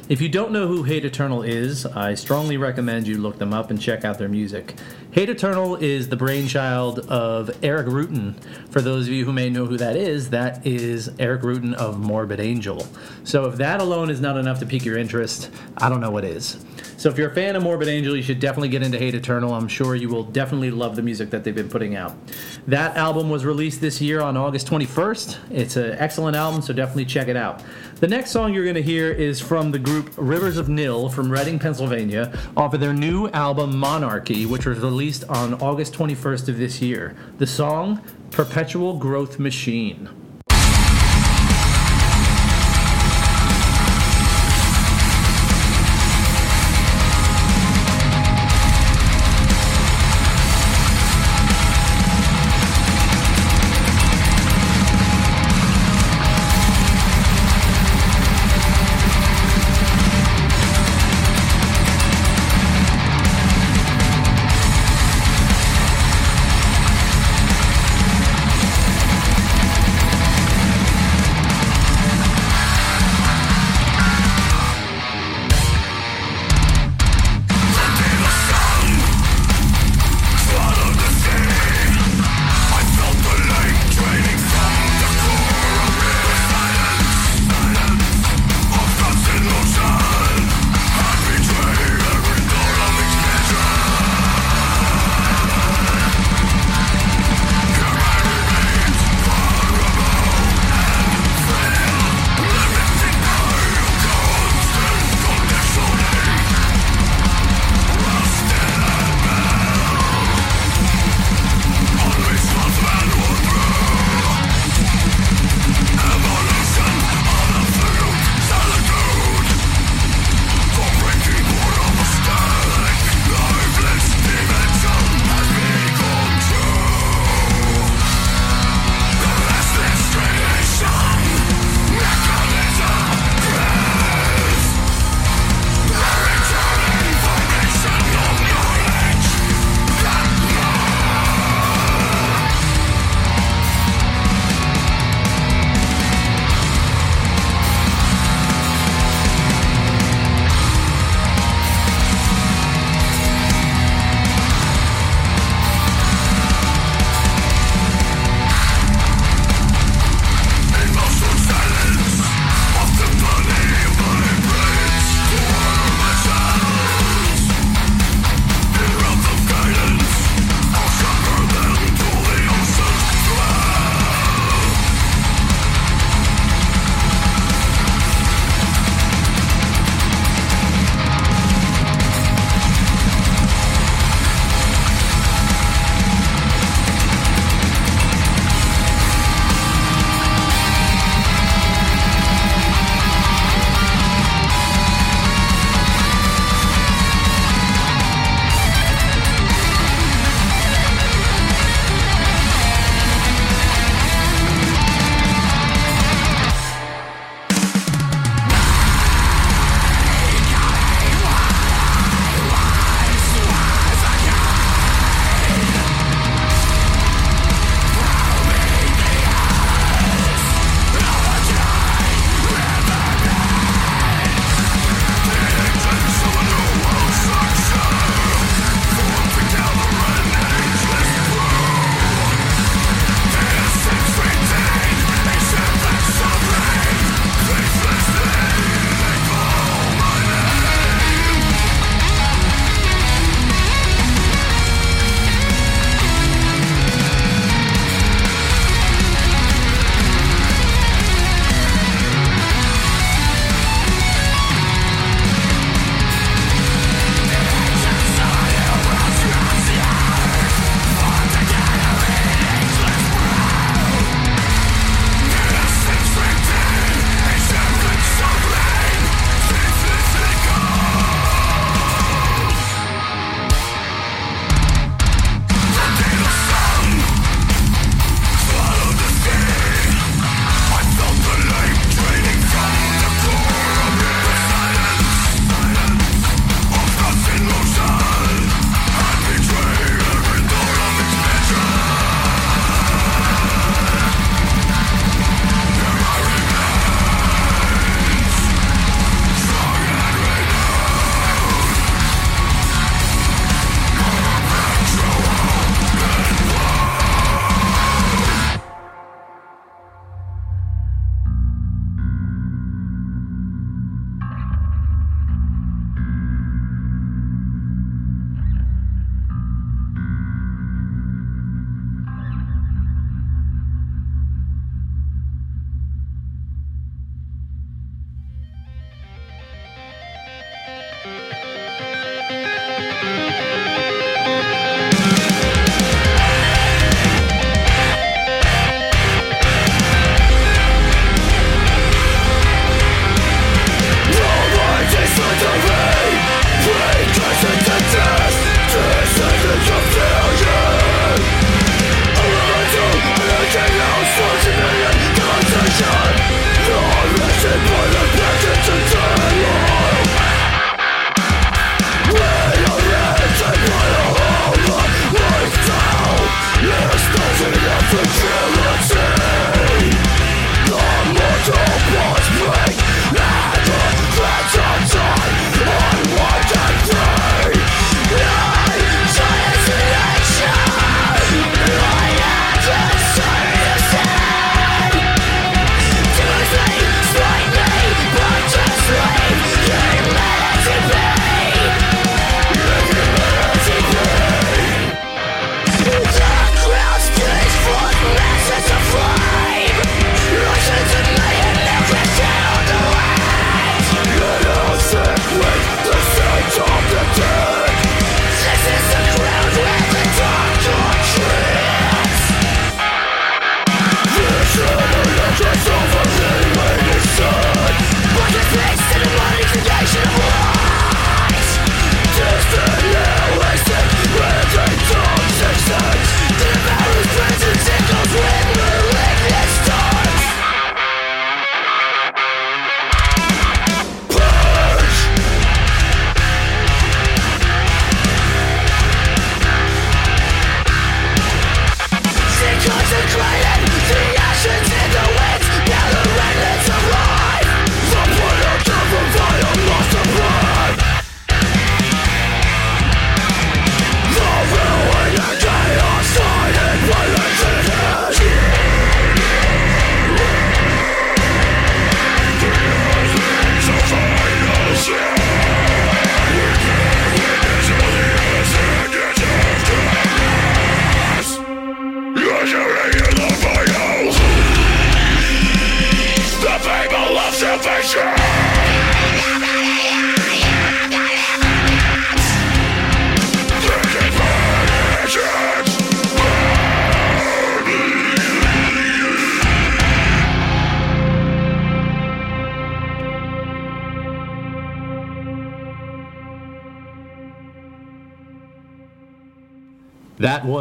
If 0.09 0.21
you 0.21 0.29
don't 0.29 0.53
know 0.53 0.69
who 0.69 0.85
Hate 0.85 1.05
Eternal 1.05 1.43
is, 1.43 1.85
I 1.87 2.15
strongly 2.15 2.57
recommend 2.57 3.09
you 3.09 3.19
look 3.19 3.41
them 3.41 3.53
up 3.53 3.73
and 3.73 3.81
check 3.81 4.05
out 4.05 4.17
their 4.17 4.29
music. 4.29 4.77
Hate 5.11 5.29
Eternal 5.29 5.75
is 5.75 6.09
the 6.09 6.15
brainchild 6.15 7.01
of 7.11 7.51
Erik 7.65 7.89
Rutan. 7.89 8.37
For 8.71 8.81
those 8.81 9.09
of 9.09 9.13
you 9.13 9.25
who 9.25 9.33
may 9.33 9.51
know 9.51 9.67
who 9.67 9.77
that 9.77 9.97
is, 9.97 10.31
that 10.31 10.65
is 10.65 11.11
Erik 11.19 11.43
Rutan 11.43 11.75
of 11.75 11.99
Morbid 11.99 12.39
Angel. 12.39 12.87
So 13.25 13.47
if 13.47 13.57
that 13.57 13.81
alone 13.81 14.09
is 14.09 14.21
not 14.21 14.37
enough 14.37 14.61
to 14.61 14.67
pique 14.67 14.85
your 14.85 14.97
interest, 14.97 15.51
I 15.79 15.89
don't 15.89 16.01
know 16.01 16.13
what 16.13 16.25
is. 16.25 16.65
So 17.03 17.09
if 17.09 17.19
you're 17.19 17.31
a 17.31 17.35
fan 17.35 17.57
of 17.57 17.65
Morbid 17.65 17.89
Angel, 17.89 18.15
you 18.15 18.23
should 18.23 18.39
definitely 18.39 18.69
get 18.69 18.85
into 18.85 18.97
Hate 18.97 19.17
Eternal. 19.17 19.53
I'm 19.53 19.67
sure 19.67 19.97
you 19.97 20.09
will 20.09 20.23
definitely 20.23 20.71
love 20.71 20.95
the 20.95 21.03
music 21.03 21.31
that 21.31 21.43
they've 21.43 21.53
been 21.53 21.69
putting 21.69 21.97
out. 21.97 22.15
That 22.69 22.97
album 22.97 23.29
was 23.29 23.45
released 23.45 23.81
this 23.81 24.01
year 24.01 24.21
on 24.21 24.37
August 24.37 24.69
21st. 24.69 25.37
It's 25.51 25.75
an 25.75 25.97
excellent 25.99 26.37
album, 26.37 26.63
so 26.63 26.73
definitely 26.73 27.07
check 27.07 27.27
it 27.27 27.35
out. 27.35 27.61
The 27.97 28.07
next 28.07 28.31
song 28.31 28.55
you're 28.55 28.63
going 28.63 28.77
to 28.77 28.83
hear 28.85 29.11
is 29.11 29.41
from 29.41 29.73
the 29.73 29.81
group 29.81 30.15
Rivers 30.17 30.59
of 30.59 30.69
Nihil 30.69 31.09
from 31.09 31.29
Reading, 31.29 31.59
Pennsylvania, 31.59 32.39
off 32.57 32.73
of 32.73 32.79
their 32.79 32.95
new 32.95 33.27
album 33.31 33.77
Monarchy, 33.77 34.47
which 34.47 34.65
was 34.65 34.79
released 34.79 35.25
on 35.25 35.55
August 35.55 35.95
21st 35.95 36.51
of 36.51 36.59
this 36.59 36.81
year. 36.81 37.17
The 37.39 37.49
song 37.49 38.01
Perpetual 38.31 38.97
Growth 38.97 39.41
Machine. 39.41 40.22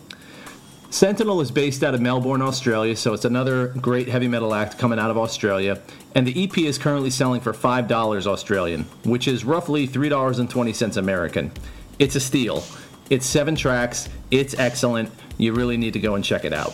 Sentinel 0.89 1.41
is 1.41 1.51
based 1.51 1.83
out 1.83 1.93
of 1.93 2.01
Melbourne, 2.01 2.41
Australia, 2.41 2.95
so 2.95 3.13
it's 3.13 3.25
another 3.25 3.67
great 3.67 4.07
heavy 4.07 4.27
metal 4.27 4.55
act 4.55 4.79
coming 4.79 4.97
out 4.97 5.11
of 5.11 5.19
Australia. 5.19 5.79
And 6.15 6.25
the 6.25 6.43
EP 6.43 6.57
is 6.57 6.79
currently 6.79 7.11
selling 7.11 7.41
for 7.41 7.53
$5 7.53 8.25
Australian, 8.25 8.85
which 9.03 9.27
is 9.27 9.45
roughly 9.45 9.87
$3.20 9.87 10.97
American. 10.97 11.51
It's 11.99 12.15
a 12.15 12.19
steal. 12.19 12.63
It's 13.11 13.27
seven 13.27 13.55
tracks, 13.55 14.09
it's 14.31 14.57
excellent. 14.57 15.11
You 15.37 15.53
really 15.53 15.77
need 15.77 15.93
to 15.93 15.99
go 15.99 16.15
and 16.15 16.25
check 16.25 16.43
it 16.43 16.53
out. 16.53 16.73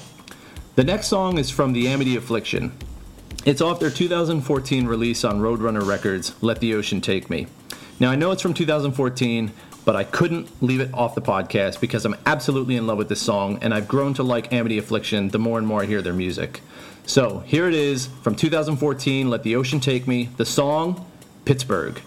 The 0.78 0.84
next 0.84 1.07
song 1.07 1.39
is 1.39 1.49
from 1.49 1.73
The 1.73 1.88
Amity 1.88 2.17
Affliction. 2.17 2.71
It's 3.45 3.61
off 3.61 3.80
their 3.80 3.89
2014 3.89 4.86
release 4.86 5.23
on 5.23 5.39
Roadrunner 5.39 5.84
Records, 5.84 6.36
Let 6.39 6.59
the 6.59 6.75
Ocean 6.75 7.01
Take 7.01 7.32
Me. 7.32 7.47
Now, 7.99 8.11
I 8.11 8.15
know 8.15 8.30
it's 8.30 8.43
from 8.43 8.53
2014, 8.53 9.51
but 9.86 9.95
I 9.95 10.03
couldn't 10.03 10.61
leave 10.61 10.80
it 10.80 10.93
off 10.93 11.15
the 11.15 11.21
podcast 11.23 11.82
because 11.82 12.05
I'm 12.05 12.15
absolutely 12.28 12.75
in 12.75 12.86
love 12.86 12.99
with 12.99 13.09
this 13.09 13.19
song, 13.19 13.57
and 13.63 13.73
I've 13.73 13.88
grown 13.88 14.13
to 14.13 14.23
like 14.23 14.53
Amity 14.53 14.78
Affliction 14.78 15.30
the 15.30 15.39
more 15.39 15.57
and 15.57 15.65
more 15.65 15.82
I 15.82 15.88
hear 15.88 16.03
their 16.03 16.13
music. 16.13 16.61
So, 17.07 17.39
here 17.39 17.67
it 17.67 17.73
is 17.73 18.09
from 18.21 18.36
2014, 18.36 19.32
Let 19.32 19.41
the 19.41 19.55
Ocean 19.55 19.80
Take 19.80 20.07
Me, 20.07 20.30
the 20.38 20.45
song, 20.45 21.09
Pittsburgh. 21.43 21.99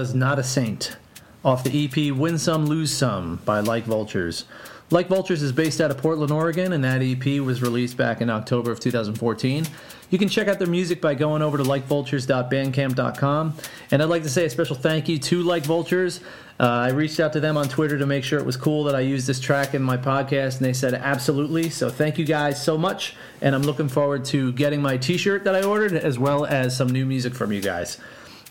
Was 0.00 0.14
Not 0.14 0.38
a 0.38 0.42
Saint 0.42 0.96
off 1.44 1.62
the 1.62 1.84
EP 1.84 2.16
Win 2.16 2.38
Some, 2.38 2.64
Lose 2.64 2.90
Some 2.90 3.36
by 3.44 3.60
Like 3.60 3.84
Vultures. 3.84 4.46
Like 4.88 5.08
Vultures 5.08 5.42
is 5.42 5.52
based 5.52 5.78
out 5.78 5.90
of 5.90 5.98
Portland, 5.98 6.32
Oregon, 6.32 6.72
and 6.72 6.82
that 6.84 7.02
EP 7.02 7.38
was 7.42 7.60
released 7.60 7.98
back 7.98 8.22
in 8.22 8.30
October 8.30 8.70
of 8.72 8.80
2014. 8.80 9.66
You 10.08 10.18
can 10.18 10.30
check 10.30 10.48
out 10.48 10.58
their 10.58 10.68
music 10.68 11.02
by 11.02 11.12
going 11.12 11.42
over 11.42 11.58
to 11.58 11.64
likevultures.bandcamp.com. 11.64 13.54
And 13.90 14.02
I'd 14.02 14.08
like 14.08 14.22
to 14.22 14.30
say 14.30 14.46
a 14.46 14.50
special 14.50 14.74
thank 14.74 15.06
you 15.06 15.18
to 15.18 15.42
Like 15.42 15.64
Vultures. 15.64 16.20
Uh, 16.58 16.64
I 16.64 16.88
reached 16.92 17.20
out 17.20 17.34
to 17.34 17.40
them 17.40 17.58
on 17.58 17.68
Twitter 17.68 17.98
to 17.98 18.06
make 18.06 18.24
sure 18.24 18.38
it 18.38 18.46
was 18.46 18.56
cool 18.56 18.84
that 18.84 18.94
I 18.94 19.00
used 19.00 19.26
this 19.26 19.38
track 19.38 19.74
in 19.74 19.82
my 19.82 19.98
podcast, 19.98 20.56
and 20.56 20.64
they 20.64 20.72
said 20.72 20.94
absolutely. 20.94 21.68
So 21.68 21.90
thank 21.90 22.16
you 22.16 22.24
guys 22.24 22.64
so 22.64 22.78
much. 22.78 23.16
And 23.42 23.54
I'm 23.54 23.64
looking 23.64 23.90
forward 23.90 24.24
to 24.26 24.50
getting 24.52 24.80
my 24.80 24.96
t 24.96 25.18
shirt 25.18 25.44
that 25.44 25.54
I 25.54 25.62
ordered, 25.62 25.92
as 25.92 26.18
well 26.18 26.46
as 26.46 26.74
some 26.74 26.88
new 26.88 27.04
music 27.04 27.34
from 27.34 27.52
you 27.52 27.60
guys. 27.60 27.98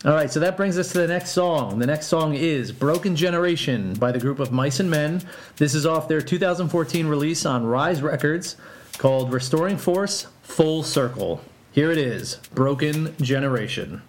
All 0.06 0.14
right, 0.14 0.32
so 0.32 0.40
that 0.40 0.56
brings 0.56 0.78
us 0.78 0.94
to 0.94 1.00
the 1.00 1.08
next 1.08 1.32
song. 1.32 1.80
The 1.80 1.86
next 1.86 2.08
song 2.08 2.34
is 2.34 2.72
Broken 2.72 3.18
Generation 3.18 3.96
by 3.96 4.14
the 4.14 4.20
group 4.20 4.40
of 4.40 4.50
Mice 4.50 4.80
and 4.80 4.90
Men. 4.90 5.22
This 5.58 5.76
is 5.76 5.86
off 5.86 6.08
their 6.08 6.22
2014 6.22 7.06
release 7.08 7.46
on 7.46 7.66
Rise 7.66 8.02
Records 8.02 8.56
called 8.98 9.34
Restoring 9.34 9.76
Force 9.76 10.28
Full 10.42 10.84
Circle. 10.84 11.42
Here 11.74 11.92
it 11.92 11.98
is 11.98 12.38
Broken 12.56 13.14
Generation. 13.20 14.02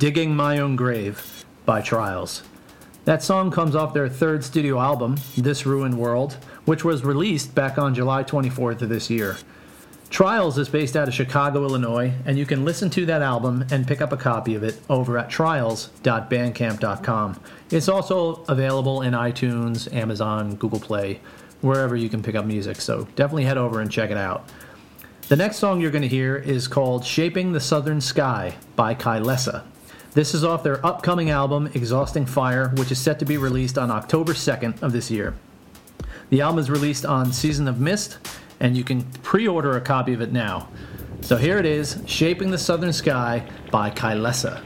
Digging 0.00 0.34
My 0.34 0.58
Own 0.58 0.74
Grave 0.76 1.44
by 1.66 1.82
Trials. 1.82 2.42
That 3.04 3.22
song 3.22 3.50
comes 3.50 3.76
off 3.76 3.92
their 3.92 4.08
third 4.08 4.42
studio 4.42 4.80
album, 4.80 5.18
This 5.36 5.66
Ruined 5.66 5.98
World, 5.98 6.38
which 6.64 6.86
was 6.86 7.04
released 7.04 7.54
back 7.54 7.76
on 7.76 7.94
July 7.94 8.24
24th 8.24 8.80
of 8.80 8.88
this 8.88 9.10
year. 9.10 9.36
Trials 10.08 10.56
is 10.56 10.70
based 10.70 10.96
out 10.96 11.06
of 11.06 11.12
Chicago, 11.12 11.64
Illinois, 11.64 12.14
and 12.24 12.38
you 12.38 12.46
can 12.46 12.64
listen 12.64 12.88
to 12.88 13.04
that 13.04 13.20
album 13.20 13.66
and 13.70 13.86
pick 13.86 14.00
up 14.00 14.10
a 14.10 14.16
copy 14.16 14.54
of 14.54 14.62
it 14.62 14.80
over 14.88 15.18
at 15.18 15.28
trials.bandcamp.com. 15.28 17.40
It's 17.70 17.90
also 17.90 18.36
available 18.44 19.02
in 19.02 19.12
iTunes, 19.12 19.92
Amazon, 19.92 20.54
Google 20.54 20.80
Play, 20.80 21.20
wherever 21.60 21.94
you 21.94 22.08
can 22.08 22.22
pick 22.22 22.36
up 22.36 22.46
music, 22.46 22.80
so 22.80 23.06
definitely 23.16 23.44
head 23.44 23.58
over 23.58 23.82
and 23.82 23.90
check 23.90 24.10
it 24.10 24.16
out. 24.16 24.48
The 25.28 25.36
next 25.36 25.58
song 25.58 25.78
you're 25.78 25.90
going 25.90 26.00
to 26.00 26.08
hear 26.08 26.36
is 26.36 26.68
called 26.68 27.04
Shaping 27.04 27.52
the 27.52 27.60
Southern 27.60 28.00
Sky 28.00 28.54
by 28.76 28.94
Kylesa. 28.94 29.64
This 30.12 30.34
is 30.34 30.42
off 30.42 30.64
their 30.64 30.84
upcoming 30.84 31.30
album, 31.30 31.68
Exhausting 31.72 32.26
Fire, 32.26 32.70
which 32.70 32.90
is 32.90 32.98
set 32.98 33.20
to 33.20 33.24
be 33.24 33.36
released 33.36 33.78
on 33.78 33.92
October 33.92 34.32
2nd 34.32 34.82
of 34.82 34.90
this 34.90 35.08
year. 35.08 35.34
The 36.30 36.40
album 36.40 36.58
is 36.58 36.68
released 36.68 37.06
on 37.06 37.32
Season 37.32 37.68
of 37.68 37.78
Mist, 37.78 38.18
and 38.58 38.76
you 38.76 38.82
can 38.82 39.04
pre 39.22 39.46
order 39.46 39.76
a 39.76 39.80
copy 39.80 40.12
of 40.12 40.20
it 40.20 40.32
now. 40.32 40.68
So 41.20 41.36
here 41.36 41.58
it 41.58 41.66
is 41.66 42.02
Shaping 42.06 42.50
the 42.50 42.58
Southern 42.58 42.92
Sky 42.92 43.48
by 43.70 43.90
Kylesa. 43.90 44.60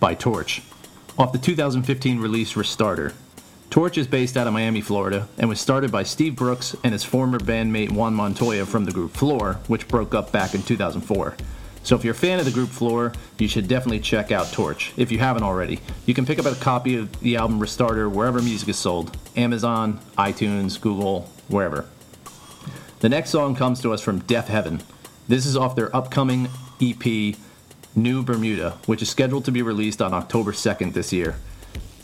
By 0.00 0.14
Torche, 0.14 0.62
off 1.18 1.32
the 1.32 1.38
2015 1.38 2.18
release 2.18 2.54
Restarter. 2.54 3.12
Torche 3.68 3.98
is 3.98 4.06
based 4.06 4.38
out 4.38 4.46
of 4.46 4.54
Miami, 4.54 4.80
Florida, 4.80 5.28
and 5.36 5.50
was 5.50 5.60
started 5.60 5.92
by 5.92 6.02
Steve 6.02 6.34
Brooks 6.34 6.74
and 6.82 6.94
his 6.94 7.04
former 7.04 7.38
bandmate 7.38 7.90
Juan 7.90 8.14
Montoya 8.14 8.64
from 8.64 8.86
the 8.86 8.90
group 8.90 9.12
Floor, 9.12 9.60
which 9.66 9.86
broke 9.86 10.14
up 10.14 10.32
back 10.32 10.54
in 10.54 10.62
2004. 10.62 11.36
So 11.82 11.94
if 11.94 12.04
you're 12.04 12.14
a 12.14 12.16
fan 12.16 12.38
of 12.38 12.46
the 12.46 12.50
group 12.52 12.70
Floor, 12.70 13.12
you 13.38 13.46
should 13.46 13.68
definitely 13.68 14.00
check 14.00 14.32
out 14.32 14.46
Torche 14.46 14.94
if 14.96 15.12
you 15.12 15.18
haven't 15.18 15.42
already. 15.42 15.78
You 16.06 16.14
can 16.14 16.24
pick 16.24 16.38
up 16.38 16.46
a 16.46 16.54
copy 16.54 16.96
of 16.96 17.20
the 17.20 17.36
album 17.36 17.60
Restarter 17.60 18.10
wherever 18.10 18.40
music 18.40 18.70
is 18.70 18.78
sold 18.78 19.14
Amazon, 19.36 20.00
iTunes, 20.16 20.80
Google, 20.80 21.30
wherever. 21.48 21.84
The 23.00 23.10
next 23.10 23.28
song 23.28 23.54
comes 23.54 23.82
to 23.82 23.92
us 23.92 24.00
from 24.00 24.22
Deafheaven. 24.22 24.80
This 25.28 25.44
is 25.44 25.54
off 25.54 25.76
their 25.76 25.94
upcoming 25.94 26.48
EP, 26.80 27.36
New 27.96 28.22
Bermuda, 28.22 28.78
which 28.86 29.02
is 29.02 29.10
scheduled 29.10 29.44
to 29.44 29.52
be 29.52 29.62
released 29.62 30.02
on 30.02 30.14
October 30.14 30.52
2nd 30.52 30.92
this 30.92 31.12
year. 31.12 31.36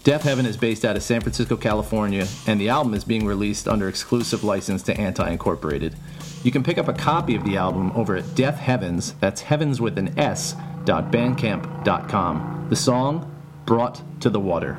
Deafheaven 0.04 0.46
is 0.46 0.56
based 0.56 0.84
out 0.84 0.96
of 0.96 1.02
San 1.02 1.20
Francisco, 1.20 1.56
California, 1.56 2.26
and 2.46 2.58
the 2.58 2.70
album 2.70 2.94
is 2.94 3.04
being 3.04 3.26
released 3.26 3.68
under 3.68 3.88
exclusive 3.88 4.42
license 4.42 4.82
to 4.84 4.98
Anti 4.98 5.30
Incorporated. 5.30 5.94
You 6.42 6.50
can 6.50 6.62
pick 6.62 6.78
up 6.78 6.88
a 6.88 6.94
copy 6.94 7.34
of 7.34 7.44
the 7.44 7.58
album 7.58 7.92
over 7.92 8.16
at 8.16 8.24
Deafheavens, 8.34 9.18
that's 9.20 9.42
heavens 9.42 9.78
with 9.80 9.98
an 9.98 10.18
S, 10.18 10.54
bandcamp.com. 10.86 12.66
The 12.70 12.76
song, 12.76 13.30
Brought 13.66 14.02
to 14.20 14.30
the 14.30 14.40
Water. 14.40 14.78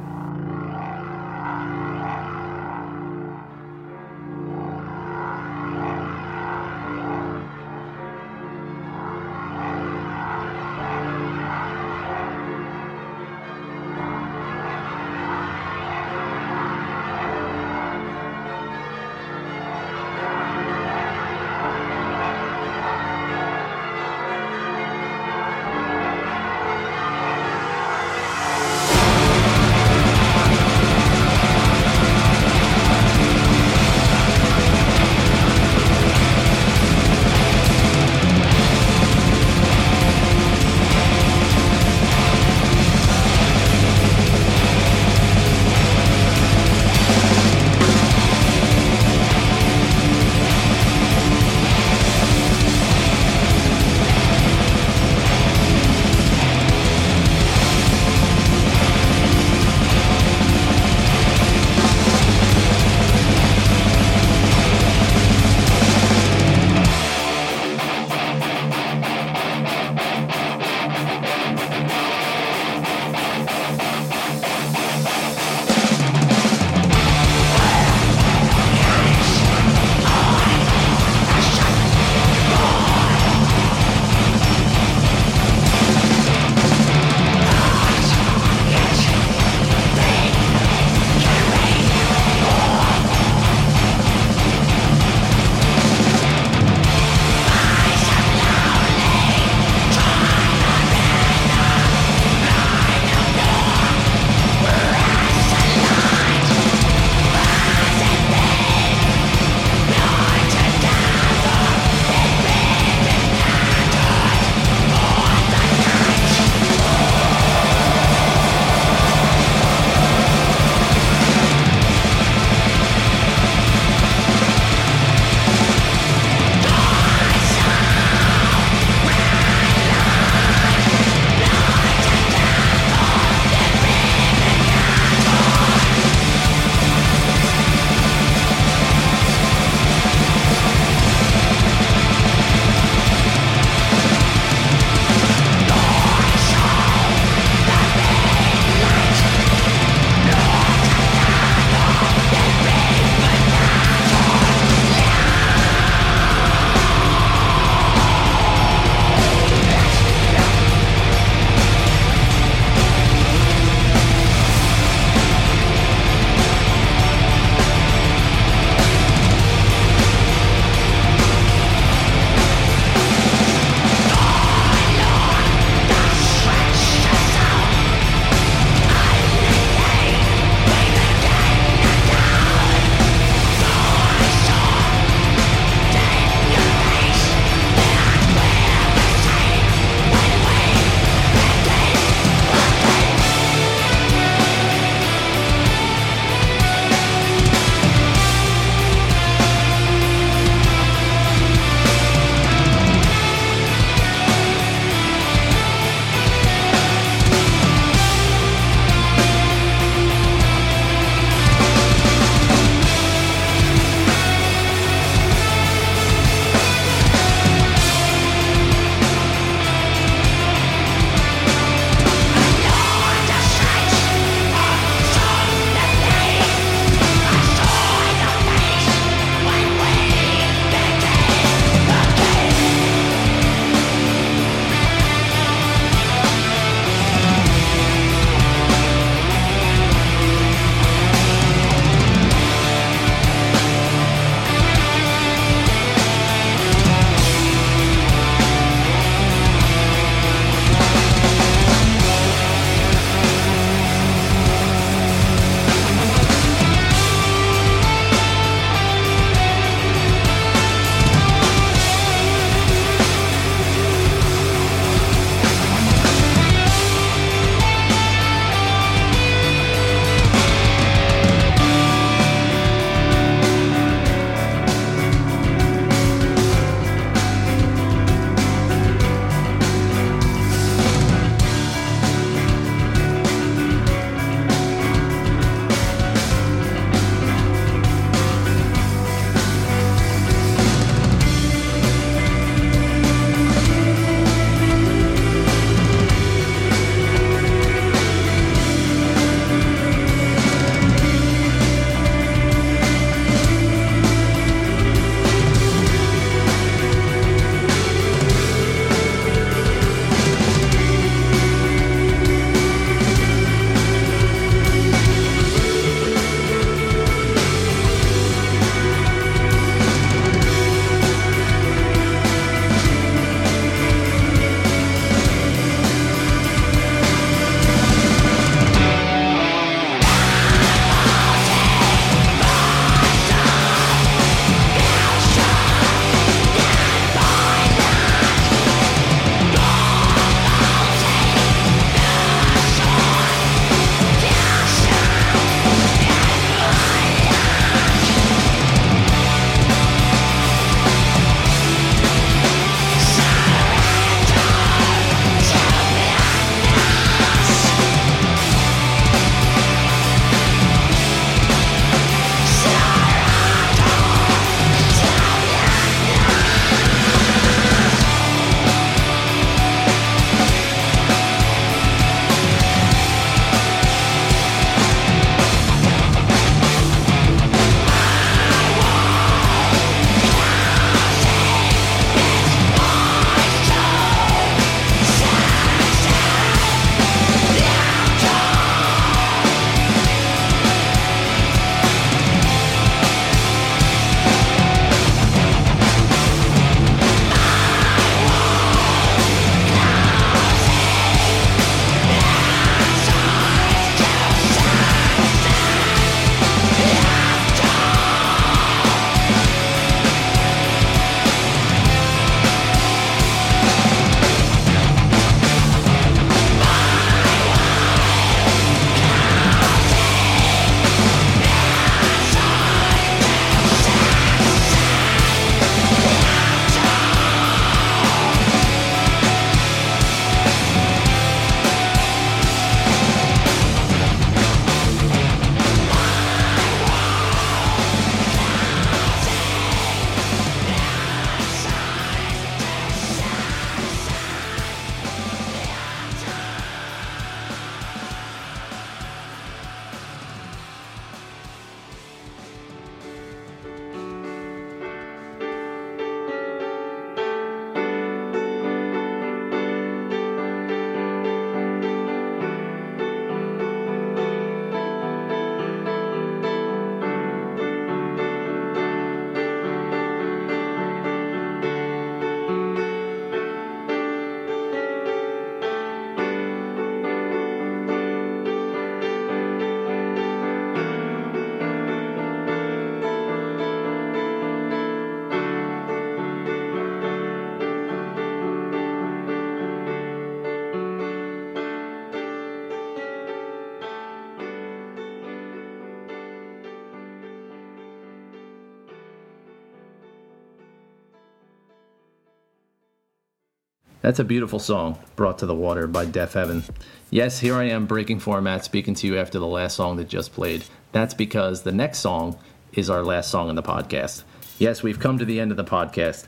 That's 504.01 504.17
a 504.17 504.23
beautiful 504.23 504.57
song, 504.57 504.97
Brought 505.15 505.37
to 505.39 505.45
the 505.45 505.53
Water 505.53 505.85
by 505.85 506.07
Deafheaven. 506.07 506.67
Yes, 507.11 507.39
here 507.39 507.53
I 507.53 507.65
am 507.65 507.85
breaking 507.85 508.19
format 508.19 508.65
speaking 508.65 508.95
to 508.95 509.05
you 509.05 509.19
after 509.19 509.37
the 509.37 509.45
last 509.45 509.75
song 509.75 509.97
that 509.97 510.09
just 510.09 510.33
played. 510.33 510.63
That's 510.91 511.13
because 511.13 511.61
the 511.61 511.71
next 511.71 511.99
song 511.99 512.39
is 512.73 512.89
our 512.89 513.03
last 513.03 513.29
song 513.29 513.49
in 513.49 513.55
the 513.55 513.61
podcast. 513.61 514.23
Yes, 514.57 514.81
we've 514.81 514.99
come 514.99 515.19
to 515.19 515.25
the 515.25 515.39
end 515.39 515.51
of 515.51 515.57
the 515.57 515.63
podcast. 515.63 516.25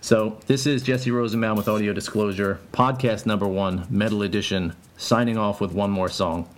So, 0.00 0.40
this 0.48 0.66
is 0.66 0.82
Jesse 0.82 1.12
Rosenbaum 1.12 1.56
with 1.56 1.68
Audio 1.68 1.92
Disclosure, 1.92 2.58
podcast 2.72 3.26
number 3.26 3.46
one, 3.46 3.86
Metal 3.88 4.22
Edition, 4.22 4.74
signing 4.96 5.38
off 5.38 5.60
with 5.60 5.72
one 5.72 5.90
more 5.90 6.08
song. 6.08 6.48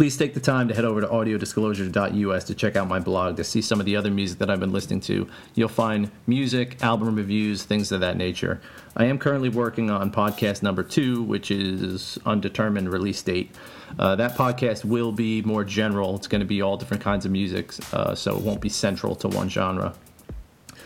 Please 0.00 0.16
take 0.16 0.32
the 0.32 0.40
time 0.40 0.66
to 0.66 0.74
head 0.74 0.86
over 0.86 1.02
to 1.02 1.06
audiodisclosure.us 1.06 2.44
to 2.44 2.54
check 2.54 2.74
out 2.74 2.88
my 2.88 2.98
blog 2.98 3.36
to 3.36 3.44
see 3.44 3.60
some 3.60 3.80
of 3.80 3.84
the 3.84 3.96
other 3.96 4.10
music 4.10 4.38
that 4.38 4.48
I've 4.48 4.58
been 4.58 4.72
listening 4.72 5.00
to. 5.00 5.28
You'll 5.54 5.68
find 5.68 6.10
music, 6.26 6.82
album 6.82 7.16
reviews, 7.16 7.64
things 7.64 7.92
of 7.92 8.00
that 8.00 8.16
nature. 8.16 8.62
I 8.96 9.04
am 9.04 9.18
currently 9.18 9.50
working 9.50 9.90
on 9.90 10.10
podcast 10.10 10.62
number 10.62 10.82
two, 10.82 11.22
which 11.22 11.50
is 11.50 12.18
undetermined 12.24 12.90
release 12.90 13.20
date. 13.20 13.54
Uh, 13.98 14.16
that 14.16 14.36
podcast 14.36 14.86
will 14.86 15.12
be 15.12 15.42
more 15.42 15.64
general. 15.64 16.16
It's 16.16 16.28
going 16.28 16.40
to 16.40 16.46
be 16.46 16.62
all 16.62 16.78
different 16.78 17.02
kinds 17.02 17.26
of 17.26 17.30
music, 17.30 17.74
uh, 17.92 18.14
so 18.14 18.34
it 18.34 18.42
won't 18.42 18.62
be 18.62 18.70
central 18.70 19.14
to 19.16 19.28
one 19.28 19.50
genre. 19.50 19.92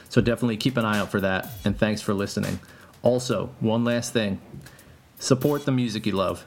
So 0.09 0.23
definitely 0.23 0.57
keep 0.57 0.77
an 0.77 0.85
eye 0.85 0.99
out 0.99 1.13
for 1.13 1.21
that, 1.21 1.51
and 1.65 1.79
thanks 1.79 2.03
for 2.03 2.15
listening. 2.15 2.59
Also, 3.03 3.51
one 3.61 3.85
last 3.85 4.13
thing 4.13 4.41
support 5.21 5.67
the 5.67 5.73
music 5.73 6.05
you 6.05 6.15
love 6.15 6.47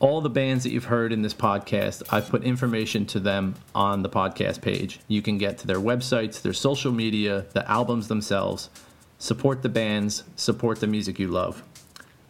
all 0.00 0.22
the 0.22 0.30
bands 0.30 0.64
that 0.64 0.70
you've 0.70 0.84
heard 0.84 1.12
in 1.12 1.20
this 1.20 1.34
podcast, 1.34 2.02
I've 2.10 2.30
put 2.30 2.42
information 2.42 3.04
to 3.06 3.20
them 3.20 3.54
on 3.74 4.02
the 4.02 4.08
podcast 4.08 4.62
page. 4.62 4.98
You 5.08 5.20
can 5.20 5.36
get 5.36 5.58
to 5.58 5.66
their 5.66 5.78
websites, 5.78 6.40
their 6.40 6.54
social 6.54 6.90
media, 6.90 7.44
the 7.52 7.70
albums 7.70 8.08
themselves. 8.08 8.70
Support 9.18 9.62
the 9.62 9.68
bands, 9.68 10.24
support 10.36 10.80
the 10.80 10.86
music 10.86 11.18
you 11.18 11.28
love. 11.28 11.62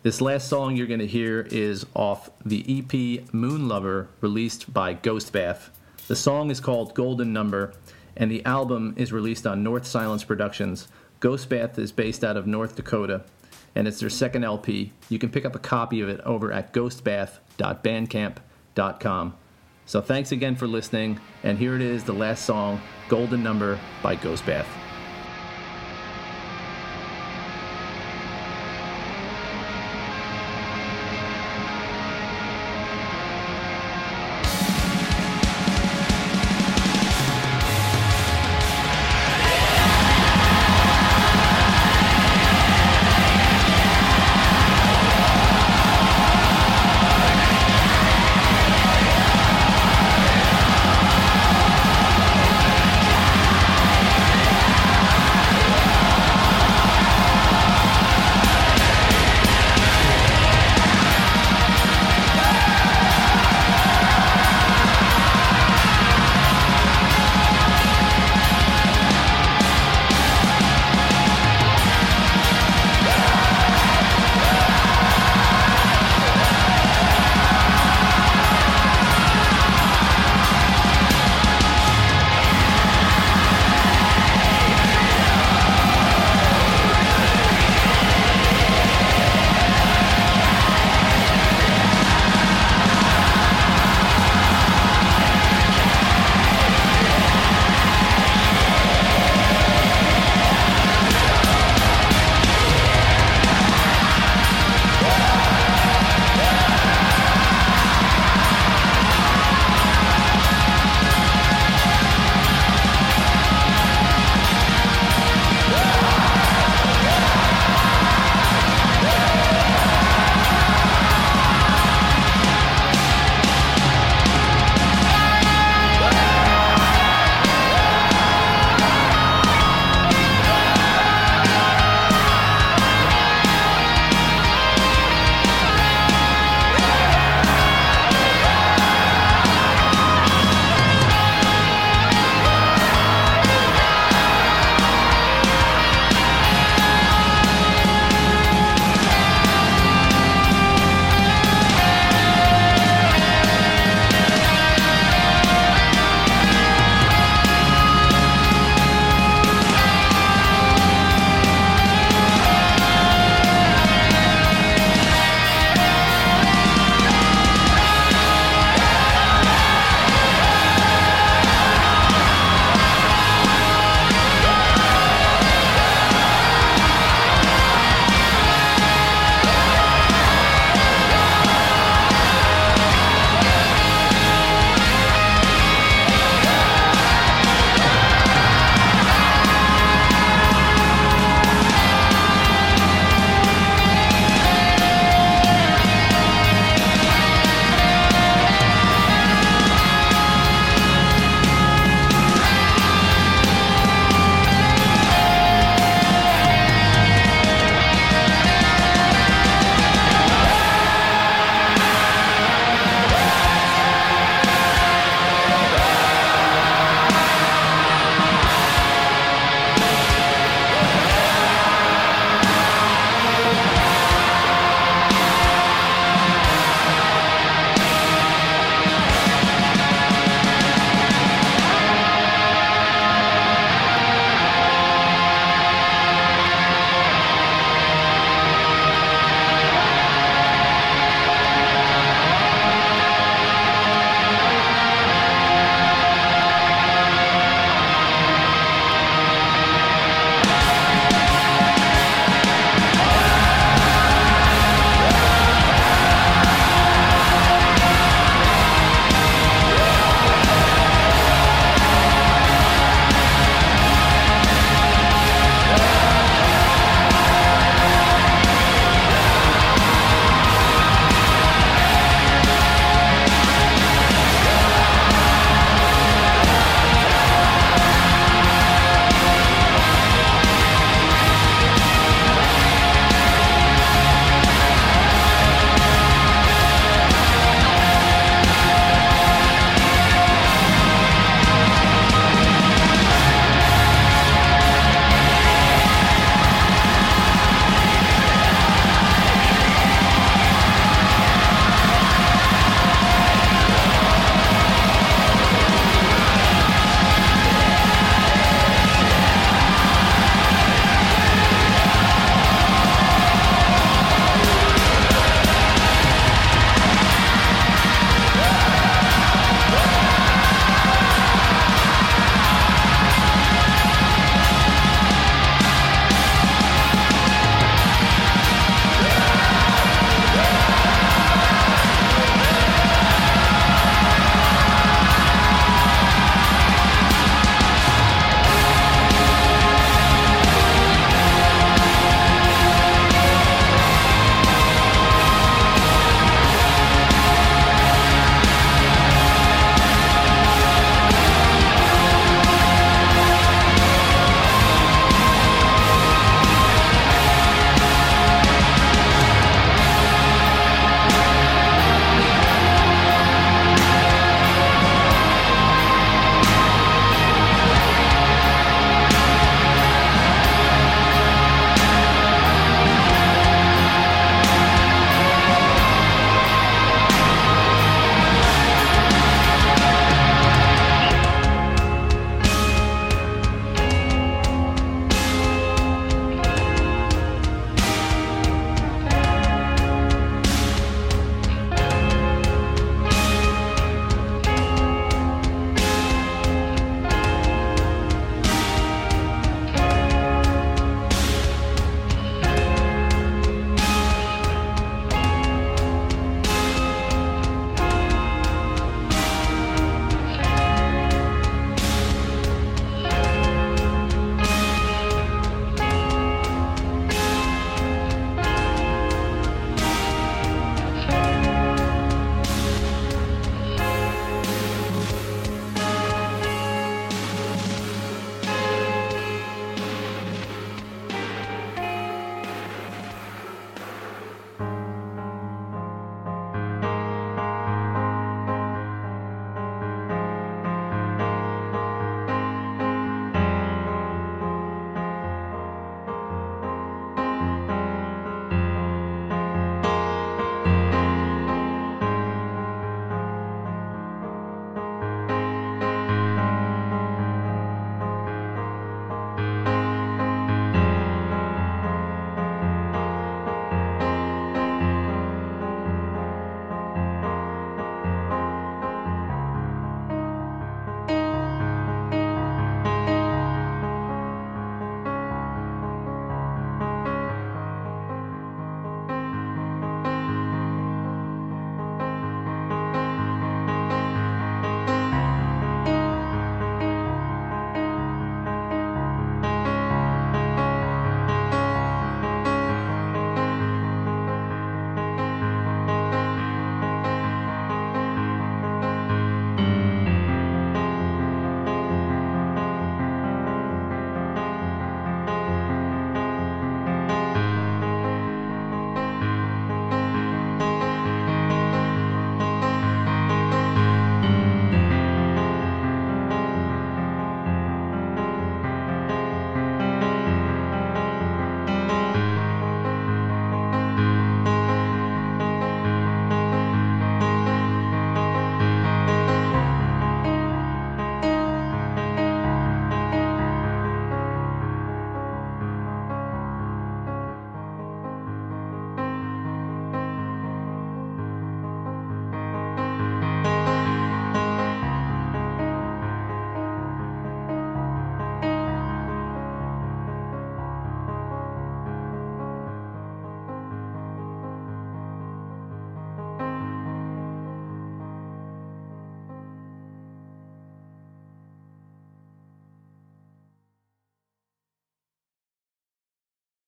This 0.03 0.21
last 0.21 0.49
song 0.49 0.77
you're 0.77 0.89
going 0.89 0.99
to 0.99 1.07
hear 1.07 1.47
is 1.53 1.87
off 1.95 2.31
the 2.45 2.61
EP 2.63 2.91
Moonlover 3.33 4.09
released 4.21 4.75
by 4.75 4.95
Ghost 4.95 5.33
Bath. 5.33 5.71
The 6.09 6.17
song 6.17 6.51
is 6.51 6.59
called 6.59 6.95
Golden 6.95 7.33
Number, 7.33 7.73
and 8.17 8.33
the 8.33 8.45
album 8.45 8.95
is 8.97 9.13
released 9.13 9.47
on 9.47 9.63
North 9.63 9.87
Silence 9.87 10.25
Productions. 10.25 10.89
Ghost 11.21 11.49
Bath 11.49 11.79
is 11.79 11.93
based 11.93 12.25
out 12.25 12.37
of 12.37 12.49
North 12.49 12.75
Dakota, 12.75 13.23
and 13.75 13.89
it's 13.89 14.01
their 14.01 14.11
second 14.11 14.45
LP. 14.45 14.93
You 15.09 15.19
can 15.19 15.31
pick 15.31 15.45
up 15.45 15.55
a 15.55 15.61
copy 15.61 16.01
of 16.01 16.09
it 16.09 16.21
over 16.21 16.51
at 16.53 16.73
ghostbath.bandcamp.com. 16.73 19.37
So 19.87 20.01
thanks 20.01 20.33
again 20.33 20.57
for 20.57 20.67
listening, 20.69 21.19
and 21.43 21.59
here 21.59 21.75
it 21.75 21.83
is, 21.83 22.05
the 22.05 22.13
last 22.13 22.45
song, 22.45 22.81
Golden 23.09 23.43
Number 23.43 23.81
by 24.03 24.15
Ghost 24.15 24.47
Bath. 24.47 24.69